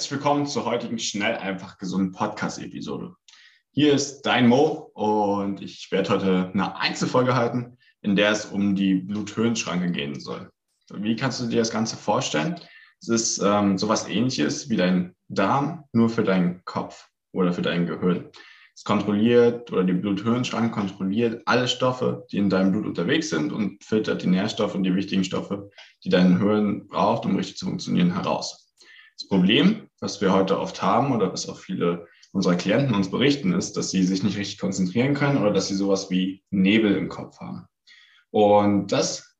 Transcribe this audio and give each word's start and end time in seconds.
Herzlich 0.00 0.18
willkommen 0.18 0.46
zur 0.46 0.64
heutigen 0.64 0.98
Schnell 0.98 1.36
einfach 1.36 1.76
gesunden 1.76 2.12
Podcast-Episode. 2.12 3.16
Hier 3.70 3.92
ist 3.92 4.22
dein 4.22 4.48
Mo 4.48 4.90
und 4.94 5.60
ich 5.60 5.92
werde 5.92 6.08
heute 6.08 6.50
eine 6.54 6.74
Einzelfolge 6.78 7.34
halten, 7.34 7.76
in 8.00 8.16
der 8.16 8.30
es 8.30 8.46
um 8.46 8.74
die 8.74 8.94
Bluthöhenschranke 8.94 9.90
gehen 9.90 10.18
soll. 10.18 10.50
Wie 10.94 11.16
kannst 11.16 11.42
du 11.42 11.48
dir 11.48 11.58
das 11.58 11.70
Ganze 11.70 11.98
vorstellen? 11.98 12.58
Es 13.02 13.08
ist 13.08 13.42
ähm, 13.44 13.76
sowas 13.76 14.08
ähnliches 14.08 14.70
wie 14.70 14.78
dein 14.78 15.14
Darm, 15.28 15.84
nur 15.92 16.08
für 16.08 16.24
deinen 16.24 16.64
Kopf 16.64 17.06
oder 17.32 17.52
für 17.52 17.60
dein 17.60 17.84
Gehirn. 17.84 18.30
Es 18.74 18.84
kontrolliert 18.84 19.70
oder 19.70 19.84
die 19.84 19.92
Bluthöhenschranke 19.92 20.70
kontrolliert 20.70 21.42
alle 21.44 21.68
Stoffe, 21.68 22.24
die 22.32 22.38
in 22.38 22.48
deinem 22.48 22.72
Blut 22.72 22.86
unterwegs 22.86 23.28
sind 23.28 23.52
und 23.52 23.84
filtert 23.84 24.22
die 24.22 24.28
Nährstoffe 24.28 24.74
und 24.74 24.84
die 24.84 24.94
wichtigen 24.94 25.24
Stoffe, 25.24 25.68
die 26.02 26.08
dein 26.08 26.38
Hirn 26.38 26.88
braucht, 26.88 27.26
um 27.26 27.36
richtig 27.36 27.58
zu 27.58 27.66
funktionieren, 27.66 28.14
heraus. 28.14 28.68
Das 29.18 29.28
Problem, 29.28 29.89
was 30.00 30.20
wir 30.20 30.32
heute 30.32 30.58
oft 30.58 30.82
haben 30.82 31.12
oder 31.12 31.32
was 31.32 31.48
auch 31.48 31.58
viele 31.58 32.06
unserer 32.32 32.56
Klienten 32.56 32.94
uns 32.94 33.10
berichten, 33.10 33.52
ist, 33.52 33.76
dass 33.76 33.90
sie 33.90 34.02
sich 34.02 34.22
nicht 34.22 34.38
richtig 34.38 34.58
konzentrieren 34.58 35.14
können 35.14 35.38
oder 35.38 35.52
dass 35.52 35.68
sie 35.68 35.74
sowas 35.74 36.10
wie 36.10 36.42
Nebel 36.50 36.96
im 36.96 37.08
Kopf 37.08 37.38
haben. 37.40 37.66
Und 38.30 38.92
das 38.92 39.36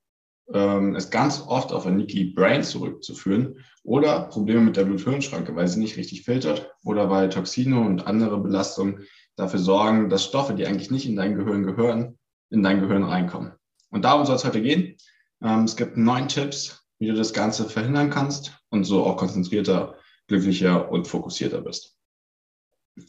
ähm, 0.53 0.97
ist 0.97 1.11
ganz 1.11 1.43
oft 1.47 1.73
auf 1.73 1.87
ein 1.87 1.99
Leaky 1.99 2.33
Brain 2.33 2.63
zurückzuführen 2.63 3.65
oder 3.85 4.25
Probleme 4.25 4.61
mit 4.61 4.77
der 4.77 4.85
Bluthirnschranke, 4.85 5.55
weil 5.55 5.69
sie 5.69 5.81
nicht 5.81 5.97
richtig 5.97 6.25
filtert 6.25 6.71
oder 6.85 7.09
weil 7.09 7.29
Toxine 7.29 7.81
und 7.81 8.07
andere 8.07 8.39
Belastungen 8.39 9.07
dafür 9.37 9.61
sorgen, 9.61 10.11
dass 10.11 10.25
Stoffe, 10.25 10.55
die 10.55 10.67
eigentlich 10.67 10.91
nicht 10.91 11.07
in 11.07 11.17
dein 11.17 11.37
Gehirn 11.37 11.63
gehören, 11.65 12.19
in 12.51 12.63
dein 12.63 12.81
Gehirn 12.81 13.05
reinkommen. 13.05 13.53
Und 13.91 14.05
darum 14.05 14.27
soll 14.27 14.37
es 14.37 14.45
heute 14.45 14.61
gehen. 14.61 14.97
Ähm, 15.43 15.65
es 15.65 15.77
gibt 15.77 15.97
neun 15.97 16.29
Tipps, 16.29 16.85
wie 16.99 17.07
du 17.07 17.15
das 17.15 17.33
Ganze 17.33 17.69
verhindern 17.69 18.11
kannst 18.11 18.53
und 18.71 18.85
so 18.85 19.05
auch 19.05 19.17
konzentrierter, 19.17 19.97
glücklicher 20.31 20.91
und 20.91 21.09
fokussierter 21.09 21.61
bist. 21.61 21.97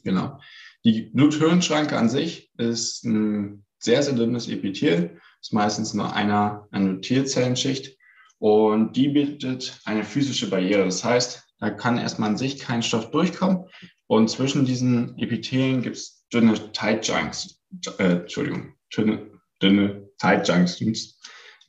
Genau. 0.04 0.40
Die 0.84 1.04
Bluthirnschranke 1.04 1.96
an 1.96 2.10
sich 2.10 2.52
ist 2.58 3.06
ein 3.06 3.64
sehr, 3.78 4.02
sehr 4.02 4.16
dünnes 4.16 4.48
Epithel, 4.48 5.22
ist 5.40 5.54
meistens 5.54 5.94
nur 5.94 6.14
einer 6.16 6.68
Endothelzellenschicht 6.72 7.96
und 8.40 8.96
die 8.96 9.10
bietet 9.10 9.80
eine 9.86 10.04
physische 10.04 10.50
Barriere. 10.50 10.84
Das 10.84 11.04
heißt, 11.04 11.44
da 11.60 11.70
kann 11.70 12.00
erstmal 12.00 12.32
an 12.32 12.38
sich 12.38 12.58
kein 12.58 12.82
Stoff 12.82 13.12
durchkommen. 13.12 13.66
Und 14.08 14.30
zwischen 14.30 14.66
diesen 14.66 15.16
Epithelien 15.20 15.84
gibt 15.84 15.98
es 15.98 16.26
dünne 16.34 16.56
Tight 16.72 17.08
Junks, 17.08 17.62
äh, 18.00 18.22
Entschuldigung, 18.22 18.74
dünne, 18.96 19.30
dünne 19.62 20.10
Tight 20.18 20.48
Junctions, 20.48 21.20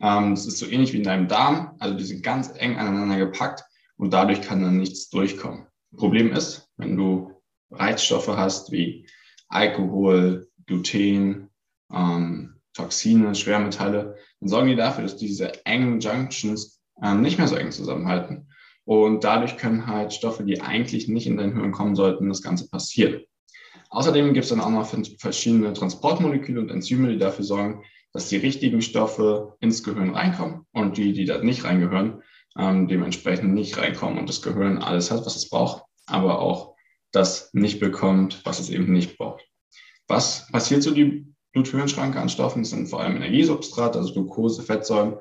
ähm, 0.01 0.33
es 0.33 0.47
ist 0.47 0.59
so 0.59 0.67
ähnlich 0.67 0.95
wie 0.95 0.99
in 0.99 1.05
deinem 1.05 1.29
Darm, 1.29 1.77
also 1.79 1.95
die 1.95 2.05
sind 2.05 2.23
ganz 2.23 2.53
eng 2.57 2.77
aneinander 2.77 3.19
gepackt 3.19 3.65
und 4.03 4.13
dadurch 4.13 4.41
kann 4.41 4.61
dann 4.61 4.79
nichts 4.79 5.11
durchkommen. 5.11 5.69
Problem 5.97 6.33
ist, 6.33 6.69
wenn 6.77 6.97
du 6.97 7.41
Reizstoffe 7.71 8.27
hast 8.27 8.73
wie 8.73 9.07
Alkohol, 9.47 10.49
Gluten, 10.67 11.51
ähm, 11.93 12.57
Toxine, 12.75 13.33
Schwermetalle, 13.37 14.17
dann 14.41 14.49
sorgen 14.49 14.67
die 14.67 14.75
dafür, 14.75 15.05
dass 15.05 15.19
diese 15.19 15.65
engen 15.65 16.01
Junctions 16.01 16.83
ähm, 17.01 17.21
nicht 17.21 17.39
mehr 17.39 17.47
so 17.47 17.55
eng 17.55 17.71
zusammenhalten. 17.71 18.49
Und 18.85 19.23
dadurch 19.23 19.57
können 19.57 19.87
halt 19.87 20.13
Stoffe, 20.13 20.43
die 20.43 20.61
eigentlich 20.61 21.07
nicht 21.07 21.29
in 21.29 21.37
dein 21.37 21.55
Hirn 21.55 21.71
kommen 21.71 21.95
sollten, 21.95 22.29
das 22.29 22.43
Ganze 22.43 22.69
passieren. 22.69 23.21
Außerdem 23.91 24.35
gibt 24.35 24.43
es 24.43 24.51
dann 24.51 24.61
auch 24.61 24.71
noch 24.71 24.93
verschiedene 25.21 25.75
Transportmoleküle 25.75 26.61
und 26.61 26.73
Enzyme, 26.73 27.09
die 27.13 27.19
dafür 27.19 27.45
sorgen, 27.45 27.85
dass 28.13 28.29
die 28.29 28.39
richtigen 28.39 28.83
Stoffe 28.83 29.55
ins 29.61 29.85
Gehirn 29.85 30.11
reinkommen 30.11 30.67
und 30.73 30.97
die, 30.97 31.13
die 31.13 31.25
da 31.25 31.39
nicht 31.39 31.63
reingehören, 31.63 32.25
ähm, 32.59 32.89
dementsprechend 32.89 33.55
nicht 33.55 33.79
reinkommen 33.79 34.19
und 34.19 34.29
das 34.29 34.43
Gehirn 34.43 34.79
alles 34.79 35.11
hat, 35.11 35.25
was 35.25 35.37
es 35.37 35.49
braucht, 35.49 35.85
aber 36.07 36.41
auch 36.41 36.75
das 37.13 37.53
nicht 37.53 37.81
bekommt, 37.81 38.41
was 38.45 38.59
es 38.59 38.71
eben 38.71 38.93
nicht 38.93 39.19
braucht. 39.19 39.45
Was 40.09 40.51
passiert 40.51 40.83
so 40.83 40.93
die 40.93 41.27
Bluthöhenschranke 41.53 42.21
an 42.21 42.29
Stoffen? 42.29 42.63
Das 42.63 42.71
sind 42.71 42.89
vor 42.89 43.01
allem 43.01 43.17
Energiesubstrate, 43.17 43.99
also 43.99 44.13
Glucose, 44.13 44.63
Fettsäuren, 44.63 45.17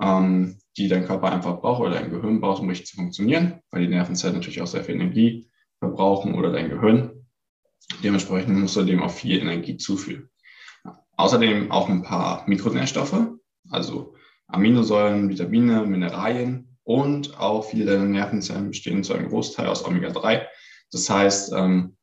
ähm, 0.00 0.58
die 0.76 0.88
dein 0.88 1.04
Körper 1.04 1.30
einfach 1.30 1.60
braucht 1.60 1.80
oder 1.80 1.90
dein 1.90 2.10
Gehirn 2.10 2.40
braucht, 2.40 2.62
um 2.62 2.68
richtig 2.68 2.86
zu 2.86 2.96
funktionieren, 2.96 3.60
weil 3.70 3.82
die 3.82 3.88
Nervenzellen 3.88 4.34
natürlich 4.34 4.62
auch 4.62 4.66
sehr 4.66 4.84
viel 4.84 4.94
Energie 4.94 5.50
verbrauchen 5.78 6.34
oder 6.34 6.50
dein 6.50 6.70
Gehirn. 6.70 7.26
Dementsprechend 8.02 8.56
musst 8.56 8.76
du 8.76 8.84
dem 8.84 9.02
auch 9.02 9.10
viel 9.10 9.40
Energie 9.40 9.76
zuführen. 9.76 10.30
Außerdem 11.16 11.70
auch 11.70 11.88
ein 11.88 12.02
paar 12.02 12.48
Mikronährstoffe, 12.48 13.28
also 13.70 14.14
Aminosäuren, 14.46 15.28
Vitamine, 15.28 15.84
Mineralien 15.84 16.71
und 16.84 17.38
auch 17.38 17.64
viele 17.64 17.86
deiner 17.86 18.04
Nervenzellen 18.04 18.68
bestehen 18.68 19.04
zu 19.04 19.14
einem 19.14 19.28
Großteil 19.28 19.66
aus 19.66 19.84
Omega-3. 19.84 20.46
Das 20.90 21.08
heißt, 21.08 21.52
ähm, 21.54 21.96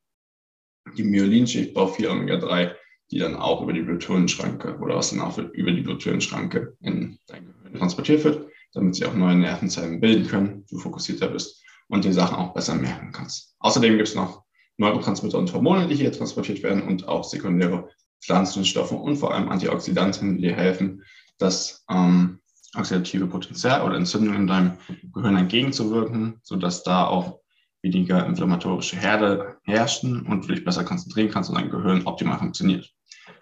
die 0.97 1.03
Myelinschicht 1.03 1.73
braucht 1.73 1.95
viel 1.95 2.07
Omega-3, 2.07 2.73
die 3.11 3.19
dann 3.19 3.35
auch 3.35 3.61
über 3.61 3.73
die 3.73 3.81
Bluthirnschranke 3.81 4.77
oder 4.79 4.95
was 4.95 5.09
dann 5.11 5.21
auch 5.21 5.37
über 5.37 5.71
die 5.71 5.81
Bluthirnschranke 5.81 6.75
in 6.81 7.17
dein 7.27 7.45
Gehirn 7.45 7.73
transportiert 7.75 8.23
wird, 8.23 8.47
damit 8.73 8.95
sie 8.95 9.05
auch 9.05 9.13
neue 9.13 9.35
Nervenzellen 9.35 9.99
bilden 9.99 10.27
können, 10.27 10.65
du 10.69 10.77
fokussierter 10.77 11.27
bist 11.27 11.63
und 11.87 12.05
die 12.05 12.13
Sachen 12.13 12.37
auch 12.37 12.53
besser 12.53 12.75
merken 12.75 13.11
kannst. 13.11 13.55
Außerdem 13.59 13.97
gibt 13.97 14.07
es 14.07 14.15
noch 14.15 14.43
Neurotransmitter 14.77 15.37
und 15.37 15.53
Hormone, 15.53 15.87
die 15.87 15.95
hier 15.95 16.11
transportiert 16.11 16.63
werden 16.63 16.83
und 16.83 17.07
auch 17.07 17.23
sekundäre 17.23 17.89
Pflanzenstoffe 18.21 18.91
und 18.91 19.17
vor 19.17 19.33
allem 19.33 19.49
Antioxidantien, 19.49 20.37
die 20.37 20.43
dir 20.43 20.55
helfen, 20.55 21.03
das 21.37 21.85
ähm, 21.89 22.39
oxidative 22.77 23.27
Potenzial 23.27 23.81
oder 23.81 23.95
Entzündungen 23.95 24.41
in 24.41 24.47
deinem 24.47 24.77
Gehirn 25.13 25.37
entgegenzuwirken, 25.37 26.39
sodass 26.43 26.83
da 26.83 27.05
auch 27.05 27.39
weniger 27.81 28.25
inflammatorische 28.25 28.97
Herde 28.97 29.57
herrschen 29.63 30.25
und 30.25 30.43
du 30.43 30.53
dich 30.53 30.65
besser 30.65 30.83
konzentrieren 30.83 31.31
kannst 31.31 31.49
und 31.49 31.57
dein 31.57 31.69
Gehirn 31.69 32.05
optimal 32.05 32.37
funktioniert. 32.37 32.91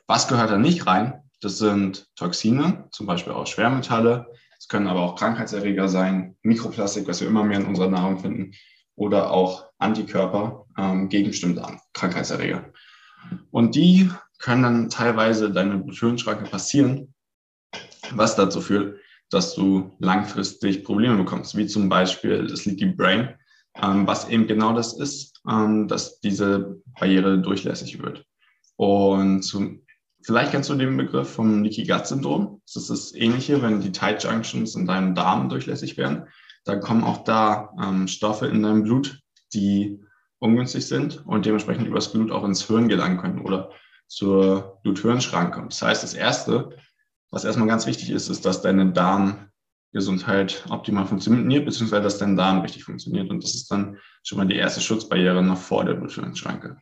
Was 0.05 0.27
gehört 0.27 0.51
da 0.51 0.57
nicht 0.57 0.87
rein? 0.87 1.21
Das 1.41 1.57
sind 1.57 2.07
Toxine, 2.15 2.87
zum 2.91 3.05
Beispiel 3.05 3.33
auch 3.33 3.47
Schwermetalle. 3.47 4.27
Es 4.57 4.67
können 4.67 4.87
aber 4.87 5.01
auch 5.01 5.15
Krankheitserreger 5.15 5.87
sein, 5.87 6.35
Mikroplastik, 6.41 7.07
was 7.07 7.21
wir 7.21 7.27
immer 7.27 7.43
mehr 7.43 7.59
in 7.59 7.65
unserer 7.65 7.89
Nahrung 7.89 8.19
finden, 8.19 8.53
oder 8.95 9.31
auch 9.31 9.67
Antikörper 9.77 10.65
ähm, 10.77 11.09
gegen 11.09 11.27
bestimmte 11.27 11.63
Krankheitserreger. 11.93 12.71
Und 13.51 13.75
die 13.75 14.09
können 14.39 14.63
dann 14.63 14.89
teilweise 14.89 15.51
deine 15.51 15.77
Bluthirnschranke 15.77 16.49
passieren, 16.49 17.13
was 18.11 18.35
dazu 18.35 18.61
führt, 18.61 18.99
dass 19.29 19.55
du 19.55 19.95
langfristig 19.99 20.83
Probleme 20.83 21.17
bekommst, 21.17 21.57
wie 21.57 21.67
zum 21.67 21.89
Beispiel 21.89 22.47
das 22.47 22.65
Leaky 22.65 22.87
Brain, 22.87 23.35
ähm, 23.81 24.07
was 24.07 24.29
eben 24.29 24.47
genau 24.47 24.73
das 24.73 24.97
ist, 24.97 25.41
ähm, 25.49 25.87
dass 25.87 26.19
diese 26.19 26.81
Barriere 26.99 27.39
durchlässig 27.39 28.01
wird. 28.01 28.25
Und 28.75 29.41
zum, 29.41 29.83
vielleicht 30.23 30.51
kennst 30.51 30.69
du 30.69 30.75
den 30.75 30.97
Begriff 30.97 31.29
vom 31.29 31.63
Leaky 31.63 31.85
Gut 31.85 32.07
Syndrom. 32.07 32.61
Das 32.65 32.75
ist 32.75 32.89
das 32.89 33.15
Ähnliche, 33.15 33.61
wenn 33.61 33.81
die 33.81 33.91
Tight 33.91 34.23
Junctions 34.23 34.75
in 34.75 34.85
deinem 34.85 35.15
Darm 35.15 35.49
durchlässig 35.49 35.97
werden. 35.97 36.27
Dann 36.65 36.81
kommen 36.81 37.03
auch 37.03 37.23
da 37.23 37.73
ähm, 37.81 38.07
Stoffe 38.07 38.47
in 38.47 38.63
deinem 38.63 38.83
Blut, 38.83 39.19
die 39.53 39.99
ungünstig 40.39 40.85
sind 40.85 41.25
und 41.25 41.45
dementsprechend 41.45 41.87
übers 41.87 42.11
Blut 42.11 42.31
auch 42.31 42.43
ins 42.43 42.67
Hirn 42.67 42.89
gelangen 42.89 43.17
können 43.17 43.41
oder 43.41 43.71
zur 44.07 44.79
Bluthirnschranke. 44.83 45.63
Das 45.67 45.81
heißt, 45.81 46.03
das 46.03 46.13
Erste, 46.13 46.69
was 47.31 47.43
erstmal 47.43 47.67
ganz 47.67 47.85
wichtig 47.85 48.09
ist, 48.09 48.29
ist, 48.29 48.45
dass 48.45 48.61
deine 48.61 48.91
Darmgesundheit 48.91 50.65
optimal 50.69 51.05
funktioniert, 51.05 51.65
beziehungsweise 51.65 52.03
dass 52.03 52.17
dein 52.17 52.37
Darm 52.37 52.61
richtig 52.61 52.83
funktioniert. 52.83 53.29
Und 53.29 53.43
das 53.43 53.55
ist 53.55 53.69
dann 53.69 53.97
schon 54.23 54.37
mal 54.37 54.47
die 54.47 54.55
erste 54.55 54.81
Schutzbarriere 54.81 55.43
noch 55.43 55.57
vor 55.57 55.85
der 55.85 55.93
Bluthirnschranke. 55.95 56.77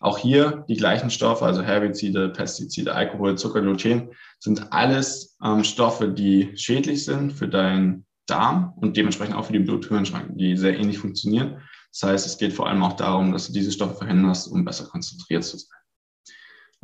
Auch 0.00 0.18
hier 0.18 0.64
die 0.68 0.76
gleichen 0.76 1.10
Stoffe, 1.10 1.44
also 1.44 1.62
Herbizide, 1.62 2.28
Pestizide, 2.28 2.94
Alkohol, 2.94 3.36
Zucker, 3.36 3.62
Gluten, 3.62 4.10
sind 4.38 4.72
alles 4.72 5.36
ähm, 5.44 5.64
Stoffe, 5.64 6.08
die 6.08 6.56
schädlich 6.56 7.04
sind 7.04 7.32
für 7.32 7.48
deinen 7.48 8.06
Darm 8.26 8.74
und 8.76 8.96
dementsprechend 8.96 9.34
auch 9.34 9.46
für 9.46 9.54
die 9.54 9.58
Bluthirnschranke, 9.58 10.34
die 10.34 10.56
sehr 10.56 10.78
ähnlich 10.78 10.98
funktionieren. 10.98 11.62
Das 11.92 12.02
heißt, 12.08 12.26
es 12.26 12.38
geht 12.38 12.52
vor 12.52 12.68
allem 12.68 12.82
auch 12.82 12.92
darum, 12.92 13.32
dass 13.32 13.48
du 13.48 13.52
diese 13.52 13.72
Stoffe 13.72 13.96
verhinderst, 13.96 14.52
um 14.52 14.64
besser 14.64 14.84
konzentriert 14.84 15.42
zu 15.42 15.58
sein. 15.58 15.78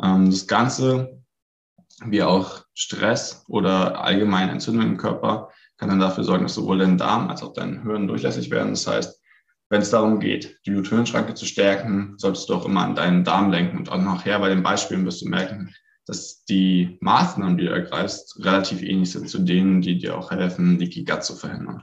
Ähm, 0.02 0.30
das 0.30 0.46
Ganze, 0.46 1.22
wie 2.04 2.22
auch 2.22 2.64
Stress 2.74 3.44
oder 3.48 4.00
allgemein 4.02 4.48
Entzündungen 4.48 4.92
im 4.92 4.96
Körper, 4.98 5.50
kann 5.76 5.88
dann 5.88 6.00
dafür 6.00 6.24
sorgen, 6.24 6.44
dass 6.44 6.54
sowohl 6.54 6.78
dein 6.78 6.98
Darm 6.98 7.28
als 7.28 7.42
auch 7.42 7.52
dein 7.52 7.82
Hirn 7.82 8.06
durchlässig 8.06 8.50
werden. 8.50 8.70
Das 8.70 8.86
heißt, 8.86 9.20
wenn 9.70 9.80
es 9.80 9.90
darum 9.90 10.20
geht, 10.20 10.58
die 10.66 10.70
Bluthirnschranke 10.70 11.34
zu 11.34 11.46
stärken, 11.46 12.14
solltest 12.16 12.48
du 12.48 12.54
auch 12.54 12.66
immer 12.66 12.84
an 12.84 12.94
deinen 12.94 13.24
Darm 13.24 13.50
lenken. 13.50 13.78
Und 13.78 13.88
auch 13.88 13.98
nachher 13.98 14.38
bei 14.38 14.48
den 14.48 14.62
Beispielen 14.62 15.04
wirst 15.04 15.22
du 15.22 15.28
merken, 15.28 15.74
dass 16.06 16.44
die 16.44 16.98
Maßnahmen, 17.00 17.56
die 17.56 17.64
du 17.64 17.70
ergreifst, 17.70 18.44
relativ 18.44 18.82
ähnlich 18.82 19.12
sind 19.12 19.28
zu 19.28 19.38
denen, 19.38 19.80
die 19.80 19.98
dir 19.98 20.18
auch 20.18 20.30
helfen, 20.30 20.78
Leaky 20.78 21.04
Gut 21.04 21.24
zu 21.24 21.34
verhindern. 21.34 21.82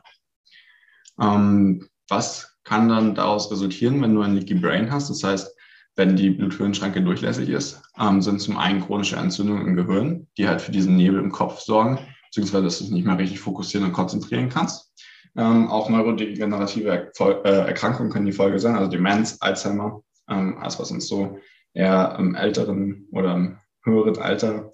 Ähm, 1.19 1.87
was 2.07 2.57
kann 2.63 2.87
dann 2.87 3.15
daraus 3.15 3.51
resultieren, 3.51 4.01
wenn 4.01 4.13
du 4.13 4.21
ein 4.21 4.35
Leaky 4.35 4.55
Brain 4.55 4.91
hast? 4.91 5.09
Das 5.09 5.23
heißt, 5.23 5.55
wenn 5.95 6.15
die 6.15 6.29
Bluthirnschranke 6.29 7.01
durchlässig 7.01 7.49
ist, 7.49 7.81
ähm, 7.99 8.21
sind 8.21 8.41
zum 8.41 8.57
einen 8.57 8.81
chronische 8.81 9.17
Entzündungen 9.17 9.67
im 9.67 9.75
Gehirn, 9.75 10.27
die 10.37 10.47
halt 10.47 10.61
für 10.61 10.71
diesen 10.71 10.95
Nebel 10.95 11.19
im 11.19 11.31
Kopf 11.31 11.59
sorgen, 11.59 11.99
beziehungsweise 12.29 12.63
dass 12.63 12.77
du 12.77 12.85
dich 12.85 12.93
nicht 12.93 13.05
mehr 13.05 13.17
richtig 13.17 13.39
fokussieren 13.39 13.87
und 13.87 13.93
konzentrieren 13.93 14.49
kannst. 14.49 14.93
Ähm, 15.37 15.69
auch 15.69 15.89
neurodegenerative 15.89 16.89
er 16.89 17.45
äh, 17.45 17.67
Erkrankungen 17.67 18.11
können 18.11 18.25
die 18.25 18.31
Folge 18.31 18.59
sein, 18.59 18.75
also 18.75 18.89
Demenz, 18.89 19.37
Alzheimer, 19.39 20.01
ähm, 20.29 20.57
alles 20.59 20.79
was 20.79 20.91
uns 20.91 21.07
so 21.07 21.39
eher 21.73 22.15
im 22.19 22.35
älteren 22.35 23.07
oder 23.11 23.33
im 23.35 23.57
höheren 23.83 24.17
Alter 24.17 24.71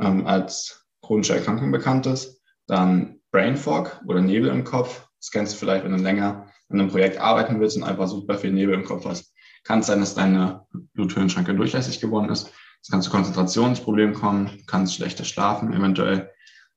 ähm, 0.00 0.26
als 0.26 0.86
chronische 1.02 1.34
Erkrankung 1.34 1.70
bekannt 1.70 2.06
ist. 2.06 2.40
Dann 2.66 3.20
Brain 3.30 3.56
Fog 3.56 4.00
oder 4.06 4.20
Nebel 4.20 4.50
im 4.50 4.64
Kopf. 4.64 5.06
Das 5.20 5.30
kennst 5.30 5.54
du 5.54 5.58
vielleicht, 5.58 5.84
wenn 5.84 5.92
du 5.92 6.02
länger 6.02 6.46
an 6.68 6.80
einem 6.80 6.90
Projekt 6.90 7.18
arbeiten 7.18 7.60
willst 7.60 7.76
und 7.76 7.84
einfach 7.84 8.08
super 8.08 8.38
viel 8.38 8.52
Nebel 8.52 8.74
im 8.74 8.84
Kopf 8.84 9.04
hast. 9.04 9.34
Kann 9.68 9.80
es 9.80 9.86
sein, 9.86 10.00
dass 10.00 10.14
deine 10.14 10.66
Bluthirnschranke 10.94 11.54
durchlässig 11.54 12.00
geworden 12.00 12.30
ist. 12.30 12.50
Es 12.80 12.88
kann 12.88 13.02
zu 13.02 13.10
Konzentrationsproblemen 13.10 14.14
kommen, 14.14 14.62
kannst 14.66 14.94
schlechter 14.94 15.24
schlafen 15.24 15.74
eventuell. 15.74 16.30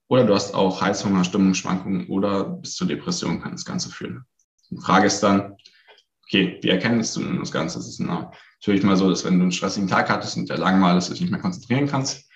Oder 0.09 0.25
du 0.25 0.35
hast 0.35 0.53
auch 0.53 0.81
Heißhunger, 0.81 1.23
Stimmungsschwankungen 1.23 2.09
oder 2.09 2.43
bis 2.43 2.75
zur 2.75 2.87
Depression 2.87 3.41
kann 3.41 3.53
das 3.53 3.63
Ganze 3.63 3.89
führen. 3.89 4.25
Die 4.69 4.75
Frage 4.75 5.07
ist 5.07 5.21
dann, 5.21 5.55
okay, 6.25 6.59
wie 6.61 6.67
erkennst 6.67 7.15
du 7.15 7.21
das 7.39 7.53
Ganze? 7.53 7.79
Es 7.79 7.87
ist 7.87 8.01
natürlich 8.01 8.83
mal 8.83 8.97
so, 8.97 9.09
dass 9.09 9.23
wenn 9.23 9.37
du 9.37 9.43
einen 9.43 9.53
stressigen 9.53 9.87
Tag 9.87 10.09
hattest 10.09 10.35
und 10.35 10.49
der 10.49 10.57
langweilig 10.57 11.03
ist, 11.03 11.11
dich 11.11 11.21
nicht 11.21 11.31
mehr 11.31 11.39
konzentrieren 11.39 11.87
kannst, 11.87 12.29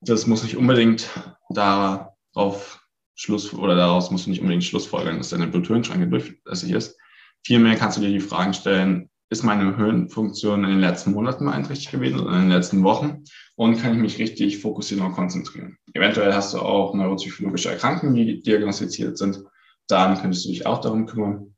das 0.00 0.26
muss 0.26 0.42
nicht 0.42 0.56
unbedingt 0.56 1.06
darauf 1.50 2.80
Schluss 3.14 3.52
oder 3.52 3.74
daraus 3.74 4.10
musst 4.10 4.24
du 4.24 4.30
nicht 4.30 4.40
unbedingt 4.40 4.64
Schlussfolgern, 4.64 5.18
dass 5.18 5.28
deine 5.28 5.48
Bluthirnschranke 5.48 6.08
durchlässig 6.08 6.70
ist. 6.70 6.96
Vielmehr 7.44 7.76
kannst 7.76 7.98
du 7.98 8.00
dir 8.00 8.08
die 8.08 8.20
Fragen 8.20 8.54
stellen, 8.54 9.10
ist 9.32 9.42
meine 9.42 9.74
Hirnfunktion 9.76 10.62
in 10.64 10.70
den 10.70 10.80
letzten 10.80 11.12
Monaten 11.12 11.46
beeinträchtigt 11.46 11.90
gewesen 11.90 12.20
oder 12.20 12.34
in 12.34 12.42
den 12.42 12.50
letzten 12.50 12.84
Wochen 12.84 13.24
und 13.56 13.80
kann 13.80 13.94
ich 13.94 13.98
mich 13.98 14.18
richtig 14.18 14.58
fokussieren 14.58 15.06
und 15.06 15.14
konzentrieren. 15.14 15.78
Eventuell 15.94 16.34
hast 16.34 16.52
du 16.52 16.58
auch 16.58 16.92
neuropsychologische 16.92 17.70
Erkrankungen, 17.70 18.14
die 18.14 18.42
diagnostiziert 18.42 19.16
sind. 19.16 19.42
Dann 19.88 20.20
könntest 20.20 20.44
du 20.44 20.50
dich 20.50 20.66
auch 20.66 20.82
darum 20.82 21.06
kümmern. 21.06 21.56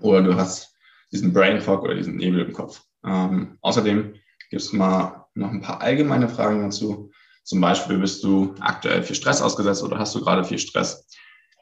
Oder 0.00 0.22
du 0.22 0.36
hast 0.36 0.72
diesen 1.10 1.32
Brain 1.32 1.60
Fog 1.60 1.82
oder 1.82 1.96
diesen 1.96 2.14
Nebel 2.14 2.42
im 2.42 2.52
Kopf. 2.52 2.80
Ähm, 3.04 3.58
außerdem 3.60 4.14
gibt 4.50 4.62
es 4.62 4.72
mal 4.72 5.26
noch 5.34 5.50
ein 5.50 5.62
paar 5.62 5.80
allgemeine 5.80 6.28
Fragen 6.28 6.62
dazu. 6.62 7.10
Zum 7.42 7.60
Beispiel 7.60 7.98
bist 7.98 8.22
du 8.22 8.54
aktuell 8.60 9.02
viel 9.02 9.16
Stress 9.16 9.42
ausgesetzt 9.42 9.82
oder 9.82 9.98
hast 9.98 10.14
du 10.14 10.20
gerade 10.20 10.44
viel 10.44 10.58
Stress? 10.58 11.08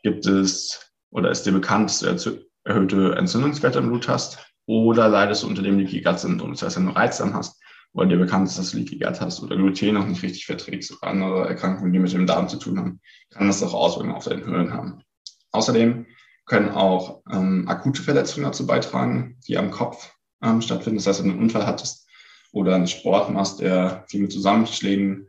Gibt 0.02 0.26
es 0.26 0.92
oder 1.10 1.30
ist 1.30 1.44
dir 1.44 1.52
bekannt, 1.52 2.02
dass 2.02 2.24
du 2.24 2.44
erhöhte 2.64 3.14
Entzündungswerte 3.16 3.78
im 3.78 3.88
Blut 3.88 4.08
hast? 4.08 4.51
Oder 4.66 5.08
leidest 5.08 5.42
du 5.42 5.48
unter 5.48 5.62
dem 5.62 5.78
Leaky 5.78 6.02
Gut 6.02 6.18
Syndrom? 6.18 6.52
Das 6.52 6.62
heißt, 6.62 6.76
wenn 6.76 6.86
du 6.86 6.92
Reizdarm 6.92 7.34
hast 7.34 7.60
oder 7.92 8.06
dir 8.06 8.18
bekannt 8.18 8.48
ist, 8.48 8.58
dass 8.58 8.70
du 8.70 8.78
Leaky 8.78 8.98
Gut 8.98 9.20
hast 9.20 9.42
oder 9.42 9.56
Gluten 9.56 9.94
noch 9.94 10.06
nicht 10.06 10.22
richtig 10.22 10.46
verträgst 10.46 10.92
oder 10.92 11.10
andere 11.10 11.48
Erkrankungen, 11.48 11.92
die 11.92 11.98
mit 11.98 12.12
dem 12.12 12.26
Darm 12.26 12.48
zu 12.48 12.58
tun 12.58 12.78
haben, 12.78 13.00
kann 13.30 13.48
das 13.48 13.62
auch 13.62 13.74
Auswirkungen 13.74 14.14
auf 14.14 14.24
deinen 14.24 14.44
Hirn 14.44 14.72
haben. 14.72 15.02
Außerdem 15.50 16.06
können 16.46 16.70
auch 16.70 17.22
ähm, 17.30 17.68
akute 17.68 18.02
Verletzungen 18.02 18.46
dazu 18.46 18.66
beitragen, 18.66 19.38
die 19.46 19.58
am 19.58 19.70
Kopf 19.70 20.12
ähm, 20.42 20.60
stattfinden. 20.60 20.98
Das 20.98 21.06
heißt, 21.06 21.20
wenn 21.20 21.28
du 21.28 21.34
einen 21.34 21.42
Unfall 21.42 21.66
hattest 21.66 22.08
oder 22.52 22.74
einen 22.74 22.86
Sport 22.86 23.30
machst, 23.30 23.60
der 23.60 24.04
viel 24.08 24.22
mit 24.22 24.32
Zusammenschlägen 24.32 25.28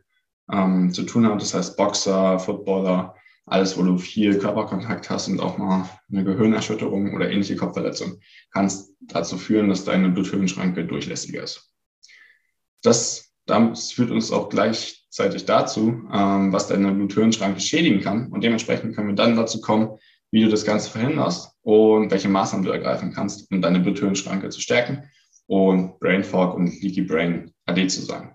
ähm, 0.50 0.92
zu 0.92 1.04
tun 1.04 1.26
hat, 1.26 1.40
das 1.40 1.54
heißt 1.54 1.76
Boxer, 1.76 2.38
Footballer, 2.38 3.14
alles, 3.46 3.76
wo 3.76 3.82
du 3.82 3.98
viel 3.98 4.38
Körperkontakt 4.38 5.10
hast 5.10 5.28
und 5.28 5.40
auch 5.40 5.58
mal 5.58 5.88
eine 6.10 6.24
Gehirnerschütterung 6.24 7.14
oder 7.14 7.30
ähnliche 7.30 7.56
Kopfverletzung, 7.56 8.20
kann 8.52 8.66
es 8.66 8.94
dazu 9.00 9.36
führen, 9.36 9.68
dass 9.68 9.84
deine 9.84 10.08
Bluthirnschranke 10.08 10.84
durchlässiger 10.84 11.42
ist. 11.42 11.70
Das, 12.82 13.32
das 13.46 13.92
führt 13.92 14.10
uns 14.10 14.32
auch 14.32 14.48
gleichzeitig 14.48 15.44
dazu, 15.44 16.08
ähm, 16.12 16.52
was 16.52 16.68
deine 16.68 16.92
Bluthirnschranke 16.92 17.60
schädigen 17.60 18.00
kann. 18.00 18.32
Und 18.32 18.42
dementsprechend 18.42 18.94
können 18.94 19.08
wir 19.08 19.14
dann 19.14 19.36
dazu 19.36 19.60
kommen, 19.60 19.98
wie 20.30 20.42
du 20.42 20.48
das 20.48 20.64
Ganze 20.64 20.90
verhinderst 20.90 21.52
und 21.62 22.10
welche 22.10 22.28
Maßnahmen 22.28 22.66
du 22.66 22.72
ergreifen 22.72 23.12
kannst, 23.12 23.50
um 23.52 23.60
deine 23.60 23.80
Bluthirnschranke 23.80 24.48
zu 24.48 24.60
stärken 24.60 25.04
und 25.46 25.98
Brain 26.00 26.24
Fog 26.24 26.54
und 26.54 26.80
Leaky 26.82 27.02
Brain 27.02 27.52
AD 27.66 27.86
zu 27.88 28.02
sein. 28.02 28.34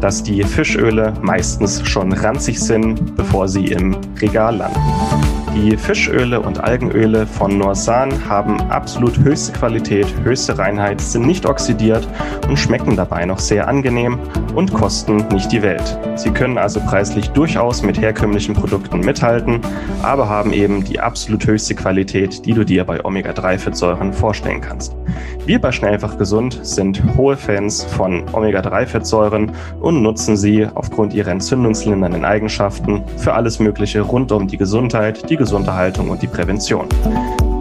dass 0.00 0.22
die 0.22 0.42
Fischöle 0.42 1.12
meistens 1.22 1.86
schon 1.86 2.12
ranzig 2.12 2.58
sind, 2.58 3.16
bevor 3.16 3.48
sie 3.48 3.66
im 3.66 3.96
Regal 4.20 4.56
landen. 4.56 5.29
Die 5.54 5.76
Fischöle 5.76 6.40
und 6.40 6.62
Algenöle 6.62 7.26
von 7.26 7.58
Norsan 7.58 8.28
haben 8.28 8.60
absolut 8.70 9.18
höchste 9.18 9.52
Qualität, 9.52 10.06
höchste 10.22 10.56
Reinheit, 10.56 11.00
sind 11.00 11.26
nicht 11.26 11.44
oxidiert 11.44 12.06
und 12.48 12.56
schmecken 12.56 12.96
dabei 12.96 13.24
noch 13.24 13.40
sehr 13.40 13.66
angenehm 13.66 14.18
und 14.54 14.72
kosten 14.72 15.26
nicht 15.32 15.50
die 15.50 15.62
Welt. 15.62 15.98
Sie 16.14 16.30
können 16.30 16.56
also 16.56 16.78
preislich 16.80 17.30
durchaus 17.30 17.82
mit 17.82 18.00
herkömmlichen 18.00 18.54
Produkten 18.54 19.00
mithalten, 19.00 19.60
aber 20.02 20.28
haben 20.28 20.52
eben 20.52 20.84
die 20.84 21.00
absolut 21.00 21.44
höchste 21.46 21.74
Qualität, 21.74 22.46
die 22.46 22.52
du 22.52 22.64
dir 22.64 22.84
bei 22.84 23.04
Omega-3-Fettsäuren 23.04 24.12
vorstellen 24.12 24.60
kannst. 24.60 24.94
Wir 25.46 25.60
bei 25.60 25.72
Schnellfach 25.72 26.16
Gesund 26.16 26.60
sind 26.62 27.02
hohe 27.16 27.36
Fans 27.36 27.82
von 27.82 28.24
Omega-3-Fettsäuren 28.32 29.50
und 29.80 30.02
nutzen 30.02 30.36
sie 30.36 30.66
aufgrund 30.74 31.12
ihrer 31.12 31.32
entzündungslindernden 31.32 32.24
Eigenschaften 32.24 33.02
für 33.16 33.32
alles 33.32 33.58
Mögliche 33.58 34.02
rund 34.02 34.30
um 34.30 34.46
die 34.46 34.58
Gesundheit, 34.58 35.28
die 35.28 35.39
Gesunderhaltung 35.40 36.10
und 36.10 36.20
die 36.20 36.26
Prävention. 36.26 36.86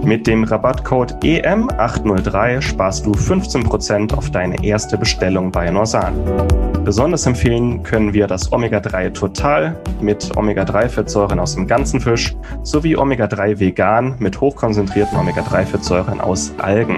Mit 0.04 0.28
dem 0.28 0.44
Rabattcode 0.44 1.14
EM803 1.24 2.62
sparst 2.62 3.06
du 3.06 3.12
15% 3.14 4.14
auf 4.14 4.30
deine 4.32 4.62
erste 4.62 4.98
Bestellung 4.98 5.50
bei 5.50 5.70
Norsan. 5.72 6.14
Besonders 6.84 7.26
empfehlen 7.26 7.82
können 7.84 8.14
wir 8.14 8.28
das 8.28 8.52
Omega-3 8.52 9.14
Total 9.14 9.78
mit 10.02 10.36
Omega-3-Fettsäuren 10.36 11.40
aus 11.40 11.56
dem 11.56 11.68
ganzen 11.68 12.02
Fisch 12.02 12.36
sowie 12.64 12.98
Omega-3 12.98 13.60
Vegan 13.60 14.16
mit 14.20 14.42
hochkonzentrierten 14.42 15.18
Omega-3-Fettsäuren 15.18 16.20
aus 16.20 16.52
Algen. 16.58 16.98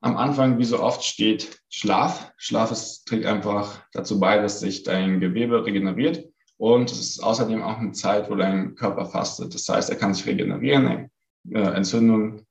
am 0.00 0.16
Anfang, 0.16 0.58
wie 0.58 0.64
so 0.64 0.80
oft, 0.80 1.02
steht 1.04 1.60
Schlaf. 1.68 2.32
Schlaf 2.36 2.70
ist, 2.70 3.06
trägt 3.06 3.26
einfach 3.26 3.82
dazu 3.92 4.20
bei, 4.20 4.38
dass 4.38 4.60
sich 4.60 4.84
dein 4.84 5.20
Gewebe 5.20 5.64
regeneriert. 5.64 6.24
Und 6.56 6.90
es 6.90 7.00
ist 7.00 7.20
außerdem 7.20 7.62
auch 7.62 7.78
eine 7.78 7.92
Zeit, 7.92 8.30
wo 8.30 8.34
dein 8.34 8.74
Körper 8.74 9.06
fastet. 9.06 9.54
Das 9.54 9.68
heißt, 9.68 9.90
er 9.90 9.96
kann 9.96 10.14
sich 10.14 10.26
regenerieren, 10.26 11.10
äh, 11.50 11.58
Entzündungen 11.58 12.46